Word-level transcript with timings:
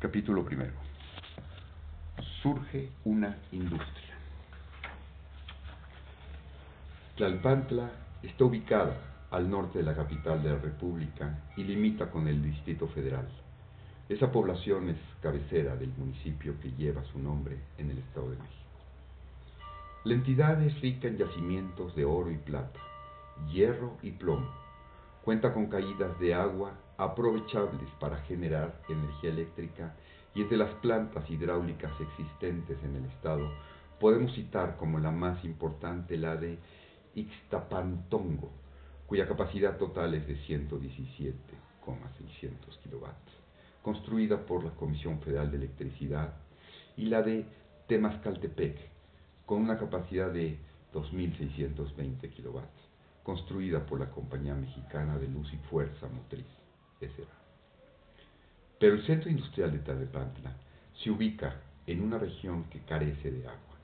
Capítulo 0.00 0.44
primero. 0.44 0.74
Surge 2.40 2.92
una 3.04 3.36
industria. 3.50 4.14
Tlalpantla 7.16 7.90
está 8.22 8.44
ubicada 8.44 8.96
al 9.32 9.50
norte 9.50 9.78
de 9.78 9.84
la 9.84 9.96
capital 9.96 10.40
de 10.40 10.50
la 10.50 10.58
República 10.58 11.40
y 11.56 11.64
limita 11.64 12.12
con 12.12 12.28
el 12.28 12.40
Distrito 12.40 12.86
Federal. 12.86 13.28
Esa 14.08 14.30
población 14.30 14.88
es 14.88 14.98
cabecera 15.20 15.74
del 15.74 15.90
municipio 15.98 16.54
que 16.60 16.70
lleva 16.70 17.02
su 17.06 17.18
nombre 17.18 17.58
en 17.76 17.90
el 17.90 17.98
Estado 17.98 18.30
de 18.30 18.36
México. 18.36 18.78
La 20.04 20.14
entidad 20.14 20.62
es 20.62 20.80
rica 20.80 21.08
en 21.08 21.16
yacimientos 21.16 21.96
de 21.96 22.04
oro 22.04 22.30
y 22.30 22.36
plata, 22.36 22.78
hierro 23.50 23.96
y 24.02 24.12
plomo. 24.12 24.48
Cuenta 25.24 25.52
con 25.52 25.66
caídas 25.66 26.16
de 26.20 26.34
agua 26.34 26.70
aprovechables 26.98 27.88
para 28.00 28.18
generar 28.22 28.80
energía 28.88 29.30
eléctrica 29.30 29.94
y 30.34 30.42
entre 30.42 30.58
las 30.58 30.74
plantas 30.74 31.30
hidráulicas 31.30 31.92
existentes 32.00 32.76
en 32.84 32.96
el 32.96 33.04
estado 33.06 33.48
podemos 33.98 34.34
citar 34.34 34.76
como 34.76 34.98
la 34.98 35.10
más 35.10 35.42
importante 35.44 36.16
la 36.16 36.36
de 36.36 36.58
Ixtapantongo, 37.14 38.52
cuya 39.06 39.26
capacidad 39.26 39.78
total 39.78 40.12
es 40.14 40.26
de 40.26 40.36
117,600 40.46 42.78
kilowatts, 42.78 43.32
construida 43.82 44.44
por 44.44 44.64
la 44.64 44.72
Comisión 44.72 45.20
Federal 45.20 45.50
de 45.50 45.56
Electricidad, 45.56 46.34
y 46.96 47.06
la 47.06 47.22
de 47.22 47.46
Temascaltepec, 47.86 48.76
con 49.46 49.62
una 49.62 49.78
capacidad 49.78 50.30
de 50.30 50.58
2.620 50.92 52.28
kilowatts, 52.30 52.68
construida 53.22 53.86
por 53.86 54.00
la 54.00 54.10
Compañía 54.10 54.54
Mexicana 54.54 55.16
de 55.18 55.28
Luz 55.28 55.50
y 55.52 55.56
Fuerza 55.68 56.08
Motriz. 56.08 56.57
Pero 58.78 58.94
el 58.94 59.06
centro 59.06 59.30
industrial 59.30 59.72
de 59.72 59.78
Tlalnepantla 59.78 60.52
se 61.02 61.10
ubica 61.10 61.56
en 61.86 62.02
una 62.02 62.18
región 62.18 62.64
que 62.64 62.80
carece 62.80 63.30
de 63.30 63.46
agua, 63.46 63.76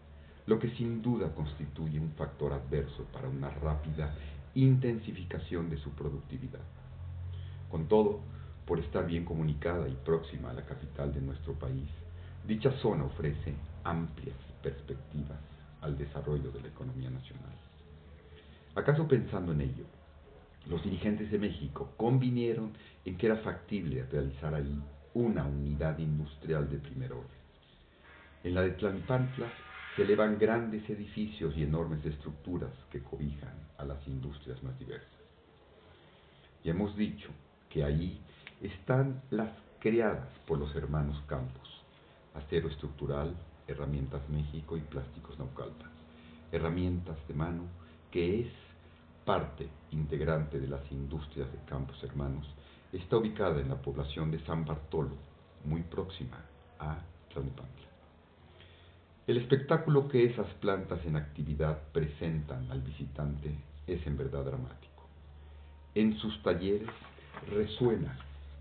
lo 0.47 0.59
que 0.59 0.71
sin 0.77 1.03
duda 1.03 1.35
constituye 1.35 1.99
un 1.99 2.13
factor 2.13 2.53
adverso 2.53 3.05
para 3.13 3.29
una 3.29 3.51
rápida 3.51 4.15
intensificación 4.55 5.71
de 5.71 5.79
su 5.79 5.91
productividad. 5.91 6.61
Con 7.71 7.89
todo, 7.89 8.21
por 8.67 8.79
estar 8.79 9.07
bien 9.07 9.25
comunicada 9.25 9.89
y 9.89 9.95
próxima 10.05 10.51
a 10.51 10.55
la 10.55 10.65
capital 10.65 11.13
de 11.13 11.21
nuestro 11.21 11.55
país, 11.55 11.89
dicha 12.47 12.71
zona 12.83 13.05
ofrece 13.05 13.55
amplias 13.85 14.37
perspectivas 14.63 15.39
al 15.81 15.99
desarrollo 15.99 16.51
de 16.51 16.63
la 16.63 16.69
economía 16.69 17.11
nacional. 17.11 17.53
¿Acaso 18.75 19.07
pensando 19.07 19.53
en 19.53 19.61
ello, 19.63 19.85
los 20.69 20.83
dirigentes 20.83 21.31
de 21.31 21.39
México 21.39 21.93
convinieron 21.97 22.73
en 23.05 23.17
que 23.17 23.27
era 23.27 23.37
factible 23.37 24.05
realizar 24.11 24.55
ahí 24.55 24.83
una 25.15 25.45
unidad 25.45 25.99
industrial 25.99 26.69
de 26.71 26.79
primer 26.79 27.13
orden. 27.13 27.45
En 28.43 28.55
la 28.55 28.63
de 28.63 28.71
Tlalnepantla 28.73 29.47
se 29.95 30.03
elevan 30.03 30.39
grandes 30.39 30.89
edificios 30.91 31.57
y 31.57 31.63
enormes 31.63 32.05
estructuras 32.05 32.73
que 32.91 33.03
cobijan 33.03 33.55
a 33.79 33.85
las 33.85 34.07
industrias 34.09 34.63
más 34.63 34.79
diversas. 34.79 35.09
Y 36.65 36.71
hemos 36.71 36.97
dicho 36.97 37.29
que 37.71 37.85
ahí 37.85 38.21
están 38.61 39.23
las 39.31 39.51
creadas 39.81 40.29
por 40.47 40.59
los 40.59 40.75
hermanos 40.75 41.23
Campos, 41.27 41.69
acero 42.35 42.69
estructural, 42.69 43.35
herramientas 43.69 44.23
México 44.31 44.77
y 44.77 44.81
plásticos 44.81 45.39
Naucalpan, 45.39 45.91
herramientas 46.51 47.17
de 47.29 47.35
mano 47.35 47.65
que 48.11 48.41
es 48.41 48.53
parte 49.25 49.69
integrante 49.91 50.61
de 50.61 50.69
las 50.69 50.91
industrias 50.93 51.51
de 51.51 51.59
Campos 51.67 52.03
Hermanos, 52.03 52.47
está 52.93 53.17
ubicada 53.17 53.61
en 53.61 53.69
la 53.69 53.81
población 53.81 54.31
de 54.31 54.39
San 54.45 54.65
Bartolo, 54.65 55.17
muy 55.65 55.83
próxima 55.83 56.45
a 56.79 56.99
Tlalnepantla. 57.33 57.89
El 59.27 59.39
espectáculo 59.39 60.09
que 60.09 60.25
esas 60.25 60.47
plantas 60.55 61.05
en 61.07 61.17
actividad 61.17 61.81
presentan 61.93 62.71
al 62.71 62.83
visitante 62.83 63.57
es 63.87 64.07
en 64.07 64.19
verdad 64.19 64.45
dramático. 64.45 65.09
En 65.95 66.17
sus 66.19 66.43
talleres 66.43 66.91
resuena 67.51 68.19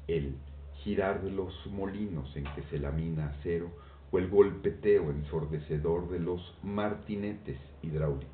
el 0.08 0.36
girar 0.84 1.22
de 1.22 1.32
los 1.32 1.54
molinos 1.68 2.34
en 2.36 2.46
que 2.56 2.64
se 2.70 2.80
lamina 2.80 3.28
acero 3.28 3.72
o 4.12 4.18
el 4.20 4.30
golpeteo 4.30 5.12
ensordecedor 5.12 6.10
de 6.10 6.20
los 6.20 6.42
martinetes 6.62 7.60
hidráulicos 7.82 8.33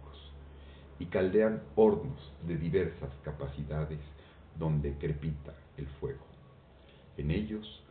y 1.00 1.06
caldean 1.06 1.64
hornos 1.76 2.34
de 2.46 2.58
diversas 2.58 3.10
capacidades 3.24 4.00
donde 4.58 4.94
crepita 4.98 5.54
el 5.78 5.88
fuego. 6.00 6.26
En 7.18 7.32
ellos, 7.32 7.82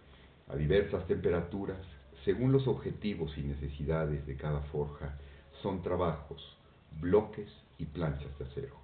a 0.48 0.56
diversas 0.56 1.06
temperaturas, 1.06 1.80
según 2.24 2.52
los 2.52 2.66
objetivos 2.68 3.36
y 3.38 3.42
necesidades 3.42 4.26
de 4.26 4.36
cada 4.36 4.60
forja, 4.72 5.16
son 5.62 5.82
trabajos, 5.82 6.56
bloques 7.00 7.50
y 7.78 7.86
planchas 7.86 8.38
de 8.38 8.44
acero. 8.44 8.76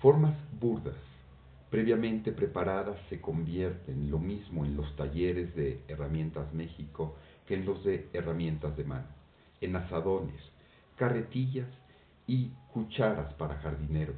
Formas 0.00 0.36
burdas, 0.60 0.96
previamente 1.70 2.32
preparadas, 2.32 2.98
se 3.08 3.20
convierten 3.20 4.10
lo 4.10 4.18
mismo 4.18 4.64
en 4.64 4.76
los 4.76 4.94
talleres 4.96 5.54
de 5.56 5.80
Herramientas 5.88 6.52
México 6.52 7.16
que 7.46 7.54
en 7.54 7.64
los 7.64 7.82
de 7.84 8.08
herramientas 8.12 8.76
de 8.76 8.84
mano, 8.84 9.08
en 9.60 9.76
asadones, 9.76 10.40
carretillas 10.96 11.68
y 12.26 12.50
cucharas 12.72 13.32
para 13.34 13.58
jardinero, 13.58 14.14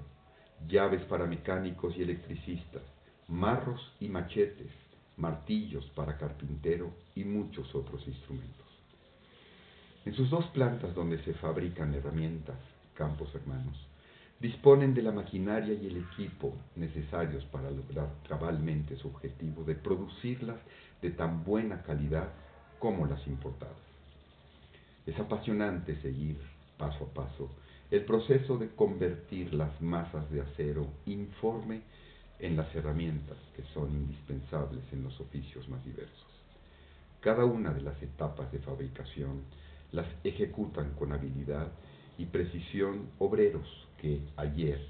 llaves 0.67 1.03
para 1.05 1.27
mecánicos 1.27 1.97
y 1.97 2.03
electricistas, 2.03 2.83
marros 3.29 3.81
y 4.01 4.09
machetes, 4.09 4.73
martillos 5.17 5.85
para 5.95 6.17
carpintero 6.17 6.93
y 7.15 7.25
muchos 7.25 7.75
otros 7.75 8.07
instrumentos. 8.07 8.67
En 10.05 10.15
sus 10.15 10.31
dos 10.31 10.47
plantas 10.47 10.95
donde 10.95 11.23
se 11.25 11.35
fabrican 11.35 11.93
herramientas, 11.93 12.57
Campos 12.95 13.35
Hermanos, 13.35 13.77
disponen 14.41 14.95
de 14.95 15.03
la 15.03 15.13
maquinaria 15.13 15.75
y 15.75 15.87
el 15.87 15.99
equipo 15.99 16.55
necesarios 16.77 17.45
para 17.47 17.71
lograr 17.71 18.09
cabalmente 18.29 18.97
su 18.97 19.09
objetivo 19.09 19.65
de 19.65 19.75
producirlas 19.75 20.59
de 21.03 21.11
tan 21.11 21.45
buena 21.45 21.83
calidad 21.83 22.29
como 22.79 23.07
las 23.07 23.27
importadas. 23.27 23.77
Es 25.07 25.19
apasionante 25.19 26.01
seguir 26.01 26.39
paso 26.77 27.05
a 27.05 27.15
paso 27.15 27.51
el 27.91 28.05
proceso 28.05 28.59
de 28.59 28.69
convertir 28.69 29.55
las 29.55 29.81
masas 29.81 30.31
de 30.31 30.43
acero 30.43 30.87
informe 31.07 31.83
en 32.39 32.57
las 32.57 32.75
herramientas 32.75 33.39
que 33.57 33.63
son 33.75 33.91
indispensables 33.91 34.85
en 34.93 35.03
los 35.03 35.19
oficios 35.21 35.69
más 35.69 35.83
diversos. 35.85 36.27
Cada 37.21 37.45
una 37.45 37.73
de 37.73 37.81
las 37.81 38.01
etapas 38.03 38.53
de 38.53 38.59
fabricación 38.59 39.43
las 39.93 40.07
ejecutan 40.23 40.93
con 40.99 41.13
habilidad 41.13 41.73
y 42.19 42.27
precisión 42.27 43.09
obreros 43.19 43.67
que 44.01 44.21
ayer 44.37 44.81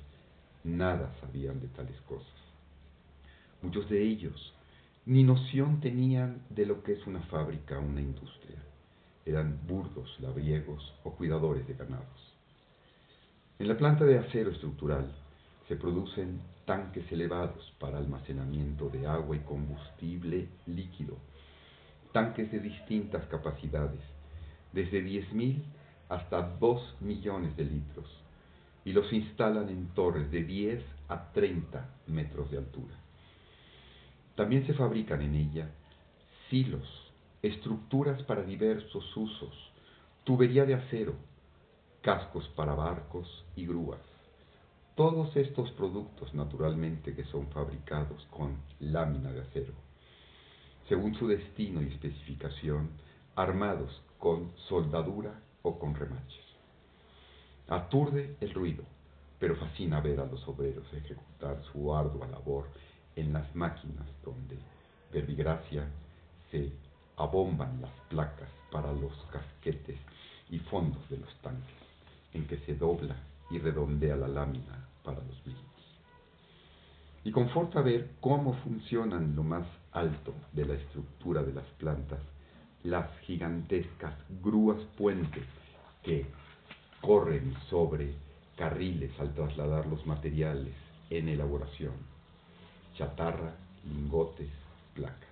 nada 0.64 1.14
sabían 1.20 1.60
de 1.60 1.68
tales 1.68 2.00
cosas. 2.02 2.26
Muchos 3.62 3.88
de 3.88 4.02
ellos 4.02 4.54
ni 5.06 5.22
noción 5.22 5.80
tenían 5.80 6.42
de 6.50 6.66
lo 6.66 6.82
que 6.82 6.92
es 6.92 7.06
una 7.06 7.20
fábrica 7.22 7.78
o 7.78 7.82
una 7.82 8.02
industria. 8.02 8.58
Eran 9.24 9.60
burdos, 9.66 10.14
labriegos 10.20 10.94
o 11.04 11.12
cuidadores 11.12 11.66
de 11.66 11.74
ganados. 11.74 12.27
En 13.58 13.66
la 13.66 13.76
planta 13.76 14.04
de 14.04 14.16
acero 14.16 14.52
estructural 14.52 15.10
se 15.66 15.74
producen 15.74 16.40
tanques 16.64 17.10
elevados 17.10 17.74
para 17.80 17.98
almacenamiento 17.98 18.88
de 18.88 19.04
agua 19.04 19.34
y 19.34 19.40
combustible 19.40 20.46
líquido, 20.66 21.16
tanques 22.12 22.52
de 22.52 22.60
distintas 22.60 23.26
capacidades, 23.26 24.00
desde 24.72 25.02
10.000 25.04 25.60
hasta 26.08 26.40
2 26.40 26.98
millones 27.00 27.56
de 27.56 27.64
litros, 27.64 28.08
y 28.84 28.92
los 28.92 29.12
instalan 29.12 29.68
en 29.70 29.88
torres 29.88 30.30
de 30.30 30.44
10 30.44 30.84
a 31.08 31.32
30 31.32 31.84
metros 32.06 32.52
de 32.52 32.58
altura. 32.58 32.94
También 34.36 34.68
se 34.68 34.74
fabrican 34.74 35.20
en 35.20 35.34
ella 35.34 35.68
silos, 36.48 37.12
estructuras 37.42 38.22
para 38.22 38.42
diversos 38.42 39.16
usos, 39.16 39.72
tubería 40.22 40.64
de 40.64 40.74
acero, 40.74 41.16
cascos 42.02 42.48
para 42.50 42.74
barcos 42.74 43.44
y 43.56 43.66
grúas. 43.66 44.00
Todos 44.94 45.36
estos 45.36 45.70
productos 45.72 46.34
naturalmente 46.34 47.14
que 47.14 47.24
son 47.24 47.48
fabricados 47.48 48.26
con 48.30 48.56
lámina 48.80 49.32
de 49.32 49.42
acero, 49.42 49.72
según 50.88 51.14
su 51.14 51.28
destino 51.28 51.82
y 51.82 51.88
especificación, 51.88 52.90
armados 53.36 54.02
con 54.18 54.50
soldadura 54.68 55.40
o 55.62 55.78
con 55.78 55.94
remaches. 55.94 56.44
Aturde 57.68 58.36
el 58.40 58.52
ruido, 58.54 58.82
pero 59.38 59.56
fascina 59.56 60.00
ver 60.00 60.20
a 60.20 60.26
los 60.26 60.46
obreros 60.48 60.92
ejecutar 60.92 61.62
su 61.72 61.94
ardua 61.94 62.26
labor 62.26 62.66
en 63.14 63.32
las 63.32 63.54
máquinas 63.54 64.06
donde 64.24 64.58
verbigracia 65.12 65.86
se 66.50 66.72
abomban 67.16 67.80
las 67.80 67.92
placas 68.08 68.48
para 68.70 68.92
los 68.92 69.12
casquetes 69.32 69.98
y 70.50 70.58
fondos 70.60 71.08
de 71.10 71.18
los 71.18 71.34
tanques, 71.42 71.77
en 72.32 72.46
que 72.46 72.58
se 72.58 72.74
dobla 72.74 73.16
y 73.50 73.58
redondea 73.58 74.16
la 74.16 74.28
lámina 74.28 74.86
para 75.04 75.18
los 75.18 75.42
blindos. 75.44 75.64
Y 77.24 77.32
conforta 77.32 77.80
ver 77.80 78.10
cómo 78.20 78.54
funcionan 78.64 79.34
lo 79.34 79.42
más 79.42 79.66
alto 79.92 80.34
de 80.52 80.66
la 80.66 80.74
estructura 80.74 81.42
de 81.42 81.52
las 81.52 81.66
plantas 81.78 82.20
las 82.84 83.10
gigantescas 83.20 84.14
grúas 84.42 84.80
puentes 84.96 85.44
que 86.02 86.26
corren 87.00 87.54
sobre 87.68 88.14
carriles 88.56 89.10
al 89.18 89.34
trasladar 89.34 89.86
los 89.86 90.06
materiales 90.06 90.74
en 91.10 91.28
elaboración, 91.28 91.94
chatarra, 92.96 93.54
lingotes, 93.84 94.50
placas. 94.94 95.28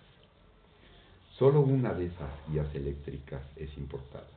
Solo 1.39 1.61
una 1.61 1.93
de 1.93 2.07
esas 2.07 2.31
guías 2.49 2.73
eléctricas 2.75 3.43
es 3.57 3.77
importada. 3.77 4.29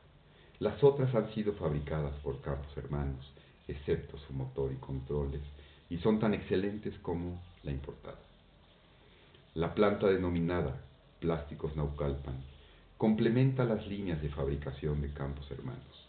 Las 0.60 0.84
otras 0.84 1.14
han 1.14 1.32
sido 1.32 1.54
fabricadas 1.54 2.14
por 2.22 2.42
Campos 2.42 2.76
Hermanos, 2.76 3.32
excepto 3.66 4.18
su 4.18 4.34
motor 4.34 4.70
y 4.70 4.76
controles, 4.76 5.40
y 5.88 5.96
son 5.98 6.20
tan 6.20 6.34
excelentes 6.34 6.98
como 6.98 7.42
la 7.62 7.70
importada. 7.70 8.18
La 9.54 9.74
planta 9.74 10.06
denominada 10.06 10.82
Plásticos 11.18 11.74
Naucalpan 11.76 12.44
complementa 12.98 13.64
las 13.64 13.86
líneas 13.86 14.20
de 14.20 14.28
fabricación 14.28 15.00
de 15.00 15.10
Campos 15.14 15.50
Hermanos. 15.50 16.08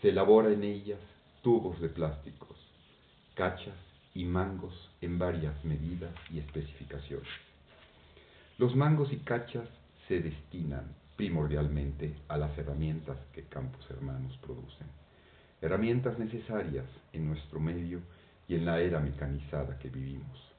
Se 0.00 0.10
elabora 0.10 0.52
en 0.52 0.62
ellas 0.62 1.00
tubos 1.42 1.80
de 1.80 1.88
plásticos, 1.88 2.56
cachas 3.34 3.74
y 4.14 4.24
mangos 4.24 4.88
en 5.00 5.18
varias 5.18 5.64
medidas 5.64 6.14
y 6.32 6.38
especificaciones. 6.38 7.28
Los 8.56 8.76
mangos 8.76 9.12
y 9.12 9.16
cachas 9.16 9.68
se 10.06 10.20
destinan 10.20 10.94
primordialmente 11.16 12.14
a 12.28 12.36
las 12.36 12.56
herramientas 12.58 13.16
que 13.32 13.44
Campos 13.44 13.84
Hermanos 13.90 14.36
producen, 14.38 14.86
herramientas 15.60 16.18
necesarias 16.18 16.86
en 17.12 17.28
nuestro 17.28 17.60
medio 17.60 18.00
y 18.48 18.56
en 18.56 18.64
la 18.64 18.80
era 18.80 19.00
mecanizada 19.00 19.78
que 19.78 19.88
vivimos. 19.88 20.54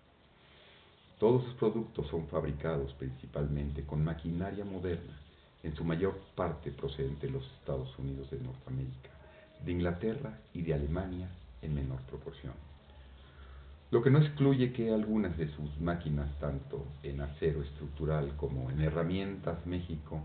Todos 1.19 1.43
sus 1.45 1.53
productos 1.55 2.07
son 2.07 2.27
fabricados 2.27 2.93
principalmente 2.93 3.83
con 3.83 4.03
maquinaria 4.03 4.65
moderna, 4.65 5.19
en 5.63 5.75
su 5.75 5.83
mayor 5.83 6.19
parte 6.35 6.71
procedente 6.71 7.27
de 7.27 7.33
los 7.33 7.43
Estados 7.59 7.97
Unidos 7.97 8.29
de 8.29 8.39
Norteamérica, 8.39 9.09
de 9.63 9.71
Inglaterra 9.71 10.37
y 10.53 10.61
de 10.61 10.73
Alemania 10.73 11.27
en 11.61 11.73
menor 11.73 11.99
proporción. 12.01 12.53
Lo 13.91 14.03
que 14.03 14.11
no 14.11 14.19
excluye 14.19 14.73
que 14.73 14.93
algunas 14.93 15.37
de 15.37 15.47
sus 15.55 15.79
máquinas, 15.79 16.27
tanto 16.39 16.85
en 17.01 17.21
acero 17.21 17.63
estructural 17.63 18.35
como 18.35 18.69
en 18.69 18.81
herramientas 18.81 19.65
México, 19.65 20.21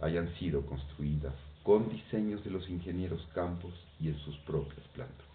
hayan 0.00 0.34
sido 0.38 0.64
construidas 0.66 1.34
con 1.62 1.90
diseños 1.90 2.42
de 2.44 2.50
los 2.50 2.68
ingenieros 2.68 3.26
Campos 3.34 3.74
y 4.00 4.08
en 4.08 4.18
sus 4.20 4.36
propias 4.38 4.86
plantas. 4.88 5.26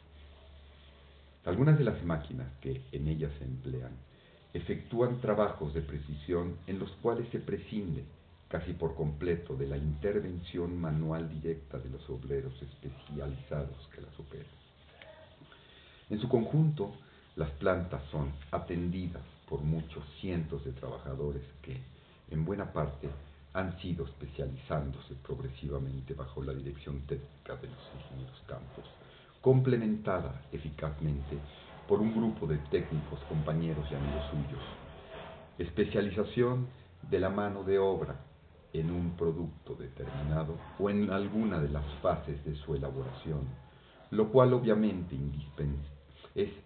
Algunas 1.45 1.77
de 1.77 1.83
las 1.83 2.03
máquinas 2.03 2.47
que 2.61 2.81
en 2.91 3.07
ellas 3.07 3.31
se 3.37 3.45
emplean 3.45 3.91
efectúan 4.53 5.19
trabajos 5.19 5.73
de 5.73 5.81
precisión 5.81 6.57
en 6.67 6.79
los 6.79 6.91
cuales 7.01 7.27
se 7.31 7.39
prescinde 7.39 8.05
casi 8.47 8.73
por 8.73 8.95
completo 8.95 9.55
de 9.55 9.67
la 9.67 9.77
intervención 9.77 10.79
manual 10.79 11.27
directa 11.27 11.79
de 11.79 11.89
los 11.89 12.07
obreros 12.07 12.53
especializados 12.61 13.89
que 13.93 14.01
las 14.01 14.19
operan. 14.19 14.45
En 16.11 16.19
su 16.21 16.29
conjunto, 16.29 16.93
las 17.35 17.49
plantas 17.51 18.03
son 18.11 18.31
atendidas 18.51 19.23
por 19.49 19.61
muchos 19.61 20.03
cientos 20.21 20.63
de 20.63 20.71
trabajadores 20.73 21.41
que, 21.63 21.81
en 22.29 22.45
buena 22.45 22.71
parte, 22.71 23.09
han 23.53 23.77
sido 23.79 24.05
especializándose 24.05 25.15
progresivamente 25.15 26.13
bajo 26.13 26.43
la 26.43 26.53
dirección 26.53 27.01
técnica 27.01 27.57
de 27.57 27.67
los 27.67 27.91
ingenieros 27.95 28.41
campos, 28.47 28.85
complementada 29.41 30.45
eficazmente 30.51 31.37
por 31.87 31.99
un 31.99 32.15
grupo 32.15 32.47
de 32.47 32.57
técnicos, 32.71 33.19
compañeros 33.29 33.85
y 33.91 33.95
amigos 33.95 34.23
suyos. 34.31 34.63
Especialización 35.59 36.67
de 37.09 37.19
la 37.19 37.29
mano 37.29 37.63
de 37.63 37.77
obra 37.77 38.15
en 38.73 38.89
un 38.89 39.15
producto 39.15 39.75
determinado 39.75 40.57
o 40.79 40.89
en 40.89 41.11
alguna 41.11 41.59
de 41.59 41.69
las 41.69 41.85
fases 42.01 42.43
de 42.43 42.55
su 42.55 42.73
elaboración, 42.73 43.47
lo 44.09 44.31
cual 44.31 44.49
es 44.49 44.55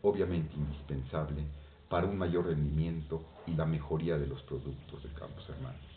obviamente 0.02 0.56
indispensable 0.56 1.44
para 1.90 2.08
un 2.08 2.18
mayor 2.18 2.46
rendimiento 2.46 3.26
y 3.46 3.52
la 3.54 3.66
mejoría 3.66 4.18
de 4.18 4.28
los 4.28 4.42
productos 4.44 5.04
de 5.04 5.10
Campos 5.10 5.50
Hermanos. 5.50 5.97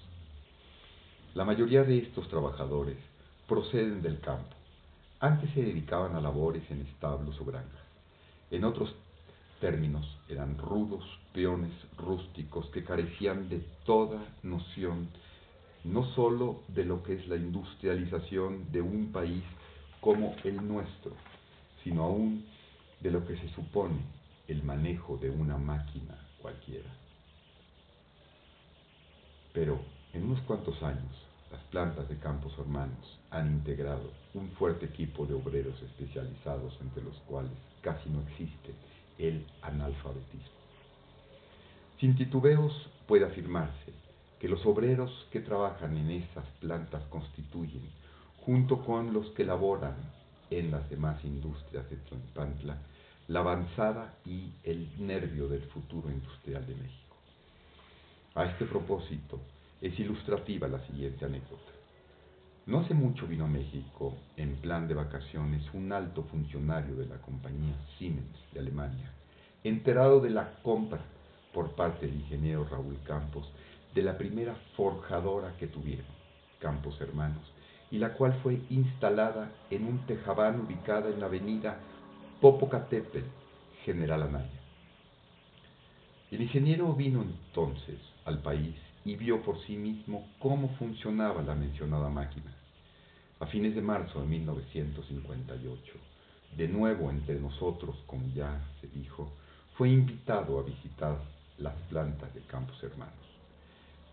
La 1.35 1.45
mayoría 1.45 1.85
de 1.85 1.99
estos 1.99 2.29
trabajadores 2.29 2.97
proceden 3.47 4.03
del 4.03 4.19
campo. 4.19 4.57
Antes 5.21 5.49
se 5.55 5.63
dedicaban 5.63 6.17
a 6.17 6.21
labores 6.21 6.69
en 6.71 6.81
establos 6.81 7.41
o 7.41 7.45
granjas. 7.45 7.81
En 8.51 8.65
otros 8.65 8.93
términos, 9.61 10.05
eran 10.29 10.59
rudos 10.59 11.05
peones 11.33 11.71
rústicos 11.97 12.67
que 12.71 12.83
carecían 12.83 13.49
de 13.49 13.61
toda 13.85 14.19
noción 14.43 15.09
no 15.85 16.05
sólo 16.15 16.63
de 16.67 16.85
lo 16.85 17.03
que 17.05 17.15
es 17.15 17.29
la 17.29 17.37
industrialización 17.37 18.73
de 18.73 18.83
un 18.83 19.13
país 19.13 19.45
como 20.01 20.35
el 20.43 20.57
nuestro, 20.67 21.13
sino 21.85 22.05
aún 22.05 22.45
de 23.01 23.11
lo 23.13 23.25
que 23.25 23.37
se 23.37 23.49
supone 23.51 24.01
el 24.49 24.65
manejo 24.65 25.17
de 25.17 25.31
una 25.31 25.57
máquina 25.57 26.19
cualquiera. 26.43 26.91
Pero 29.53 29.81
en 30.13 30.25
unos 30.25 30.41
cuantos 30.41 30.83
años, 30.83 31.15
las 31.53 31.63
plantas 31.65 32.09
de 32.09 32.19
Campos 32.19 32.53
Hermanos 32.59 33.19
han 33.31 33.49
integrado 33.51 34.11
un 34.35 34.51
fuerte 34.53 34.87
equipo 34.87 35.27
de 35.27 35.35
obreros 35.35 35.81
especializados 35.83 36.77
entre 36.81 37.03
los 37.03 37.17
cuales 37.29 37.53
casi 37.81 38.09
no 38.11 38.21
existe 38.23 38.75
el 39.19 39.47
analfabetismo. 39.63 40.61
Sin 41.99 42.17
titubeos 42.17 42.89
puede 43.07 43.25
afirmarse 43.25 43.93
que 44.41 44.49
los 44.49 44.65
obreros 44.65 45.29
que 45.31 45.41
trabajan 45.41 45.97
en 45.97 46.11
esas 46.11 46.47
plantas 46.61 47.03
constituyen, 47.11 47.89
junto 48.45 48.83
con 48.85 49.13
los 49.13 49.27
que 49.33 49.45
laboran 49.45 49.97
en 50.51 50.71
las 50.71 50.89
demás 50.89 51.23
industrias 51.25 51.89
de 51.91 51.97
Tlampantla, 51.97 52.79
la 53.29 53.41
avanzada 53.41 54.15
y 54.25 54.51
el 54.65 54.89
nervio 54.99 55.47
del 55.47 55.63
futuro 55.63 56.11
industrial 56.11 56.67
de 56.67 56.75
México. 56.75 57.17
A 58.35 58.47
este 58.47 58.65
propósito, 58.65 59.41
es 59.81 59.99
ilustrativa 59.99 60.69
la 60.69 60.85
siguiente 60.87 61.25
anécdota. 61.25 61.73
No 62.67 62.81
hace 62.81 62.95
mucho 62.95 63.27
vino 63.27 63.47
a 63.47 63.49
México, 63.49 64.15
en 64.37 64.57
plan 64.57 64.87
de 64.87 64.95
vacaciones, 64.95 65.63
un 65.73 65.93
alto 65.93 66.23
funcionario 66.25 66.95
de 66.95 67.07
la 67.07 67.17
compañía 67.17 67.75
Siemens 67.99 68.37
de 68.53 68.61
Alemania, 68.61 69.11
enterado 69.65 70.21
de 70.21 70.31
la 70.31 70.55
compra 70.63 71.01
por 71.53 71.75
parte 71.75 72.07
del 72.07 72.17
ingeniero 72.17 72.67
Raúl 72.71 72.99
Campos 73.05 73.51
de 73.95 74.03
la 74.03 74.17
primera 74.17 74.55
forjadora 74.77 75.57
que 75.59 75.67
tuvieron, 75.67 76.07
Campos 76.61 77.01
Hermanos, 77.01 77.43
y 77.91 77.99
la 77.99 78.13
cual 78.15 78.35
fue 78.43 78.61
instalada 78.71 79.51
en 79.71 79.87
un 79.87 80.07
tejabán 80.07 80.61
ubicada 80.61 81.09
en 81.09 81.19
la 81.19 81.27
avenida 81.27 81.81
Popocatépetl, 82.41 83.27
General 83.85 84.23
Anaya. 84.23 84.61
El 86.31 86.43
ingeniero 86.43 86.93
vino 86.93 87.23
entonces 87.23 87.99
al 88.25 88.41
país 88.41 88.77
y 89.05 89.17
vio 89.17 89.43
por 89.43 89.61
sí 89.67 89.77
mismo 89.77 90.29
cómo 90.39 90.69
funcionaba 90.77 91.43
la 91.43 91.55
mencionada 91.55 92.09
máquina. 92.09 92.55
A 93.41 93.47
fines 93.47 93.75
de 93.75 93.83
marzo 93.83 94.21
de 94.21 94.27
1958, 94.27 95.93
de 96.57 96.69
nuevo 96.69 97.11
entre 97.11 97.41
nosotros, 97.41 97.97
como 98.07 98.27
ya 98.35 98.61
se 98.81 98.89
dijo, 98.89 99.33
fue 99.77 99.89
invitado 99.89 100.59
a 100.59 100.63
visitar 100.63 101.19
las 101.59 101.75
plantas 101.89 102.35
de 102.35 102.41
Campos 102.43 102.83
Hermanos 102.83 103.31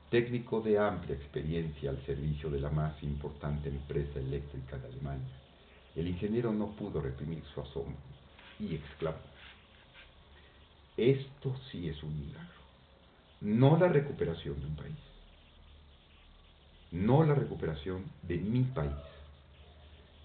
técnico 0.09 0.61
de 0.61 0.79
amplia 0.79 1.15
experiencia 1.15 1.89
al 1.89 2.03
servicio 2.05 2.49
de 2.49 2.61
la 2.61 2.69
más 2.69 3.01
importante 3.03 3.67
empresa 3.69 4.19
eléctrica 4.19 4.77
de 4.77 4.87
Alemania. 4.87 5.37
El 5.95 6.07
ingeniero 6.07 6.53
no 6.53 6.67
pudo 6.71 7.01
reprimir 7.01 7.43
su 7.53 7.61
asombro 7.61 7.97
y 8.59 8.75
exclamó, 8.75 9.17
esto 10.95 11.55
sí 11.71 11.89
es 11.89 12.01
un 12.03 12.19
milagro, 12.19 12.56
no 13.41 13.77
la 13.77 13.87
recuperación 13.87 14.59
de 14.59 14.65
un 14.67 14.75
país, 14.75 14.97
no 16.91 17.23
la 17.23 17.35
recuperación 17.35 18.05
de 18.23 18.37
mi 18.37 18.63
país. 18.63 18.91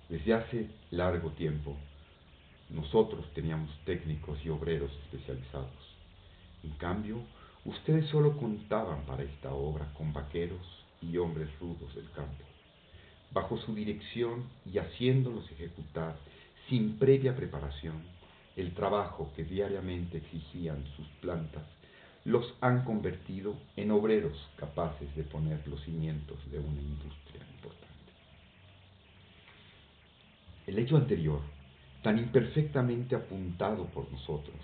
Desde 0.09 0.35
hace 0.35 0.71
largo 0.91 1.31
tiempo, 1.31 1.77
nosotros 2.71 3.25
teníamos 3.35 3.71
técnicos 3.85 4.39
y 4.45 4.49
obreros 4.49 4.93
especializados. 5.05 5.97
En 6.63 6.73
cambio, 6.73 7.23
Ustedes 7.65 8.07
solo 8.11 8.37
contaban 8.37 9.07
para 9.07 9.23
esta 9.23 9.55
obra 9.55 9.93
con 9.95 10.13
vaqueros 10.13 10.67
y 11.01 11.17
hombres 11.17 11.49
rudos 11.61 11.95
del 11.95 12.11
campo. 12.11 12.45
Bajo 13.31 13.57
su 13.59 13.73
dirección 13.73 14.49
y 14.67 14.79
haciéndolos 14.79 15.49
ejecutar 15.53 16.17
sin 16.69 16.99
previa 16.99 17.37
preparación 17.37 18.03
el 18.57 18.75
trabajo 18.75 19.33
que 19.37 19.45
diariamente 19.45 20.19
exigían 20.19 20.85
sus 20.97 21.07
plantas, 21.21 21.63
los 22.25 22.55
han 22.61 22.85
convertido 22.85 23.57
en 23.77 23.91
obreros 23.91 24.49
capaces 24.57 25.15
de 25.17 25.25
poner 25.25 25.67
los 25.67 25.83
cimientos 25.83 26.39
de 26.51 26.59
una 26.59 26.81
industria 26.81 27.45
importante. 27.55 28.13
El 30.67 30.79
hecho 30.79 30.97
anterior, 30.97 31.41
tan 32.03 32.19
imperfectamente 32.19 33.17
apuntado 33.17 33.87
por 33.87 34.11
nosotros, 34.13 34.57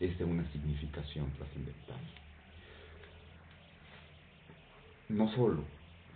es 0.00 0.18
de 0.18 0.24
una 0.24 0.50
significación 0.52 1.30
trascendental. 1.32 2.00
No 5.08 5.30
solo 5.34 5.62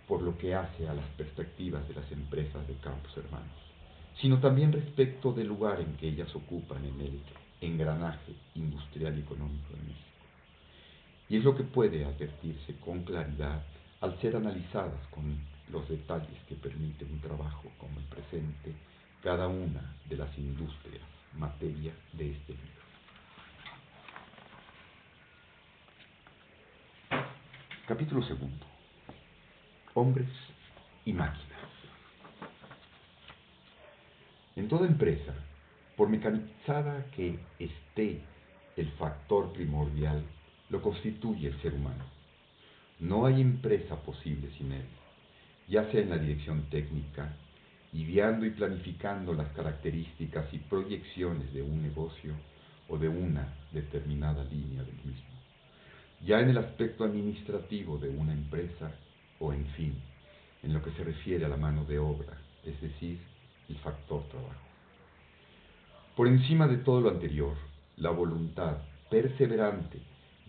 por 0.07 0.23
lo 0.23 0.35
que 0.39 0.55
hace 0.55 0.87
a 0.87 0.93
las 0.93 1.05
perspectivas 1.09 1.87
de 1.87 1.93
las 1.93 2.11
empresas 2.11 2.67
de 2.67 2.73
Campos 2.77 3.15
Hermanos, 3.15 3.47
sino 4.19 4.39
también 4.39 4.73
respecto 4.73 5.31
del 5.31 5.47
lugar 5.47 5.79
en 5.79 5.95
que 5.97 6.09
ellas 6.09 6.35
ocupan 6.35 6.83
en 6.83 6.99
el 6.99 7.21
engranaje 7.61 8.33
industrial 8.55 9.15
y 9.17 9.21
económico 9.21 9.73
de 9.73 9.83
México. 9.83 10.08
Y 11.29 11.37
es 11.37 11.43
lo 11.43 11.55
que 11.55 11.63
puede 11.63 12.03
advertirse 12.03 12.75
con 12.77 13.03
claridad 13.03 13.63
al 14.01 14.19
ser 14.19 14.35
analizadas 14.35 15.07
con 15.07 15.39
los 15.71 15.87
detalles 15.87 16.43
que 16.47 16.55
permite 16.55 17.05
un 17.05 17.21
trabajo 17.21 17.71
como 17.77 17.99
el 17.99 18.05
presente 18.05 18.73
cada 19.21 19.47
una 19.47 19.95
de 20.09 20.17
las 20.17 20.35
industrias 20.37 21.03
materia 21.37 21.93
de 22.13 22.31
este 22.31 22.53
libro. 22.53 22.79
Capítulo 27.87 28.23
segundo. 28.23 28.65
Hombres 29.93 30.29
y 31.05 31.13
máquinas. 31.13 31.59
En 34.55 34.67
toda 34.67 34.87
empresa, 34.87 35.33
por 35.95 36.09
mecanizada 36.09 37.05
que 37.11 37.39
esté 37.57 38.21
el 38.75 38.91
factor 38.91 39.51
primordial, 39.53 40.23
lo 40.69 40.81
constituye 40.81 41.47
el 41.47 41.61
ser 41.61 41.73
humano. 41.73 42.03
No 42.99 43.25
hay 43.25 43.41
empresa 43.41 43.95
posible 44.03 44.49
sin 44.57 44.71
él, 44.71 44.85
ya 45.67 45.89
sea 45.91 46.01
en 46.01 46.09
la 46.09 46.17
dirección 46.17 46.69
técnica, 46.69 47.33
ideando 47.93 48.45
y 48.45 48.51
planificando 48.51 49.33
las 49.33 49.49
características 49.49 50.53
y 50.53 50.59
proyecciones 50.59 51.51
de 51.53 51.61
un 51.61 51.81
negocio 51.81 52.33
o 52.87 52.97
de 52.97 53.07
una 53.07 53.53
determinada 53.71 54.43
línea 54.43 54.83
del 54.83 54.95
mismo, 54.95 55.29
ya 56.25 56.39
en 56.39 56.49
el 56.49 56.57
aspecto 56.57 57.03
administrativo 57.03 57.97
de 57.97 58.09
una 58.09 58.33
empresa 58.33 58.91
o 59.39 59.53
en 59.53 59.65
fin, 59.67 59.95
en 60.61 60.73
lo 60.73 60.83
que 60.83 60.91
se 60.91 61.03
refiere 61.03 61.45
a 61.45 61.49
la 61.49 61.57
mano 61.57 61.85
de 61.85 61.97
obra, 61.99 62.37
es 62.63 62.79
decir, 62.81 63.19
el 63.69 63.77
factor 63.77 64.27
trabajo. 64.27 64.61
Por 66.15 66.27
encima 66.27 66.67
de 66.67 66.77
todo 66.77 66.99
lo 66.99 67.09
anterior, 67.09 67.55
la 67.95 68.09
voluntad 68.09 68.77
perseverante 69.09 69.99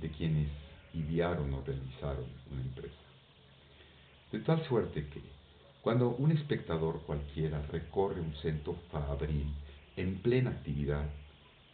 de 0.00 0.10
quienes 0.10 0.48
idearon 0.94 1.52
o 1.54 1.62
realizaron 1.62 2.26
una 2.50 2.62
empresa. 2.62 2.94
De 4.32 4.40
tal 4.40 4.64
suerte 4.66 5.06
que, 5.08 5.20
cuando 5.82 6.10
un 6.10 6.32
espectador 6.32 7.02
cualquiera 7.02 7.62
recorre 7.66 8.20
un 8.20 8.34
centro 8.36 8.76
fabril 8.90 9.52
en 9.96 10.18
plena 10.18 10.50
actividad, 10.50 11.08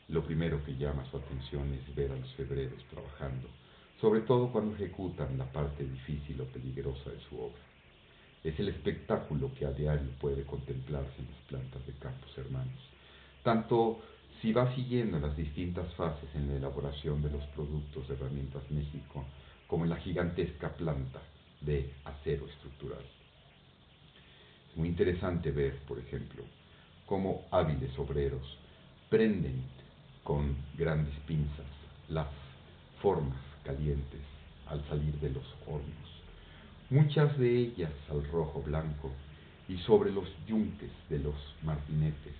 lo 0.08 0.22
primero 0.24 0.64
que 0.64 0.76
llama 0.76 1.04
su 1.10 1.16
atención 1.16 1.72
es 1.74 1.94
ver 1.94 2.12
a 2.12 2.16
los 2.16 2.32
febreros 2.34 2.82
trabajando, 2.90 3.48
sobre 4.00 4.20
todo 4.20 4.52
cuando 4.52 4.74
ejecutan 4.74 5.36
la 5.36 5.50
parte 5.52 5.84
difícil 5.84 6.40
o 6.40 6.44
peligrosa 6.44 7.10
de 7.10 7.20
su 7.28 7.40
obra. 7.40 7.62
Es 8.44 8.58
el 8.60 8.68
espectáculo 8.68 9.52
que 9.58 9.66
a 9.66 9.72
diario 9.72 10.08
puede 10.20 10.44
contemplarse 10.44 11.18
en 11.18 11.26
las 11.30 11.40
plantas 11.48 11.86
de 11.86 11.92
Campos 11.94 12.38
Hermanos, 12.38 12.80
tanto 13.42 14.00
si 14.40 14.52
va 14.52 14.74
siguiendo 14.74 15.18
las 15.18 15.36
distintas 15.36 15.92
fases 15.94 16.28
en 16.34 16.48
la 16.48 16.56
elaboración 16.56 17.22
de 17.22 17.30
los 17.30 17.44
productos 17.46 18.08
de 18.08 18.14
Herramientas 18.14 18.62
México, 18.70 19.24
como 19.66 19.84
en 19.84 19.90
la 19.90 19.96
gigantesca 19.96 20.70
planta 20.76 21.20
de 21.60 21.92
acero 22.04 22.46
estructural. 22.46 23.04
Es 24.70 24.76
muy 24.76 24.88
interesante 24.88 25.50
ver, 25.50 25.78
por 25.88 25.98
ejemplo, 25.98 26.44
cómo 27.06 27.46
hábiles 27.50 27.98
obreros 27.98 28.58
prenden 29.08 29.64
con 30.22 30.56
grandes 30.76 31.14
pinzas 31.26 31.66
las 32.08 32.28
formas 33.00 33.38
calientes 33.64 34.20
al 34.66 34.86
salir 34.88 35.14
de 35.20 35.30
los 35.30 35.44
hornos 35.66 36.16
muchas 36.90 37.36
de 37.36 37.58
ellas 37.58 37.92
al 38.10 38.24
rojo 38.30 38.62
blanco, 38.62 39.10
y 39.68 39.78
sobre 39.78 40.12
los 40.12 40.28
yunques 40.46 40.92
de 41.10 41.18
los 41.18 41.34
martinetes 41.64 42.34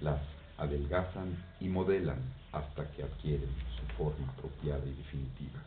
las 0.00 0.20
adelgazan 0.58 1.36
y 1.60 1.68
modelan 1.68 2.18
hasta 2.52 2.90
que 2.92 3.02
adquieren 3.02 3.50
su 3.76 3.96
forma 3.96 4.28
apropiada 4.32 4.84
y 4.84 4.92
definitiva. 4.92 5.60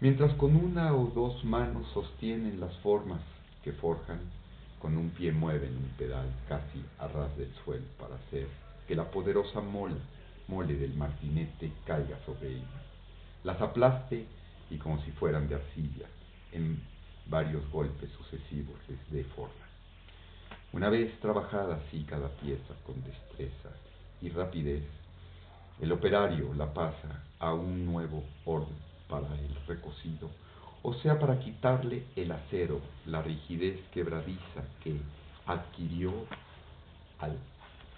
Mientras 0.00 0.32
con 0.34 0.56
una 0.56 0.94
o 0.94 1.06
dos 1.06 1.44
manos 1.44 1.86
sostienen 1.92 2.60
las 2.60 2.74
formas 2.78 3.20
que 3.62 3.72
forjan, 3.72 4.20
con 4.80 4.96
un 4.96 5.10
pie 5.10 5.30
mueven 5.30 5.76
un 5.76 5.90
pedal 5.98 6.26
casi 6.48 6.82
a 6.98 7.06
ras 7.06 7.36
del 7.36 7.52
suelo 7.64 7.84
para 7.98 8.16
hacer 8.16 8.48
que 8.88 8.94
la 8.94 9.10
poderosa 9.10 9.60
mola, 9.60 10.00
mole 10.48 10.74
del 10.74 10.94
martinete 10.94 11.70
caiga 11.86 12.18
sobre 12.24 12.48
ellas, 12.48 12.82
las 13.44 13.60
aplaste 13.60 14.26
y 14.70 14.78
como 14.78 15.02
si 15.04 15.10
fueran 15.12 15.48
de 15.48 15.56
arcilla, 15.56 16.06
en 16.52 16.82
varios 17.26 17.68
golpes 17.70 18.10
sucesivos 18.12 18.76
de 19.10 19.24
forma. 19.24 19.69
Una 20.72 20.88
vez 20.88 21.18
trabajada 21.18 21.76
así 21.76 22.04
cada 22.04 22.28
pieza 22.28 22.74
con 22.86 23.02
destreza 23.02 23.70
y 24.22 24.28
rapidez, 24.28 24.84
el 25.80 25.90
operario 25.90 26.54
la 26.54 26.72
pasa 26.72 27.24
a 27.40 27.52
un 27.54 27.84
nuevo 27.86 28.22
horno 28.44 28.76
para 29.08 29.26
el 29.34 29.52
recocido, 29.66 30.30
o 30.82 30.94
sea, 30.94 31.18
para 31.18 31.40
quitarle 31.40 32.04
el 32.14 32.30
acero, 32.30 32.80
la 33.06 33.20
rigidez 33.20 33.80
quebradiza 33.92 34.62
que 34.82 34.96
adquirió 35.44 36.12
al 37.18 37.36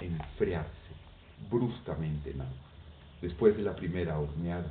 enfriarse 0.01 0.71
bruscamente 1.51 2.31
en 2.31 2.41
agua, 2.41 2.71
después 3.21 3.55
de 3.55 3.65
la 3.65 3.77
primera 3.77 4.19
horneada. 4.19 4.71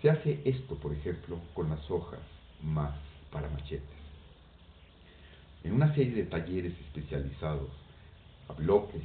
Se 0.00 0.08
hace 0.08 0.40
esto, 0.46 0.76
por 0.76 0.94
ejemplo, 0.94 1.38
con 1.54 1.68
las 1.68 1.90
hojas 1.90 2.20
más 2.62 2.94
para 3.30 3.50
machetes. 3.50 4.01
En 5.64 5.72
una 5.72 5.94
serie 5.94 6.14
de 6.14 6.24
talleres 6.24 6.72
especializados 6.80 7.70
a 8.48 8.52
bloques 8.52 9.02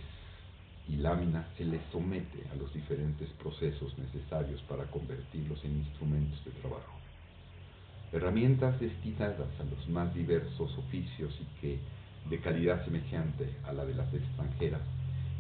y 0.89 0.95
láminas 0.95 1.45
se 1.55 1.65
les 1.65 1.81
somete 1.91 2.43
a 2.51 2.55
los 2.55 2.73
diferentes 2.73 3.29
procesos 3.33 3.95
necesarios 3.99 4.61
para 4.63 4.85
convertirlos 4.85 5.63
en 5.63 5.77
instrumentos 5.77 6.43
de 6.45 6.51
trabajo. 6.51 6.97
Herramientas 8.11 8.79
destinadas 8.79 9.49
a 9.59 9.63
los 9.65 9.87
más 9.89 10.13
diversos 10.15 10.75
oficios 10.77 11.37
y 11.39 11.61
que, 11.61 11.79
de 12.27 12.39
calidad 12.39 12.83
semejante 12.85 13.53
a 13.65 13.73
la 13.73 13.85
de 13.85 13.93
las 13.93 14.11
extranjeras, 14.13 14.81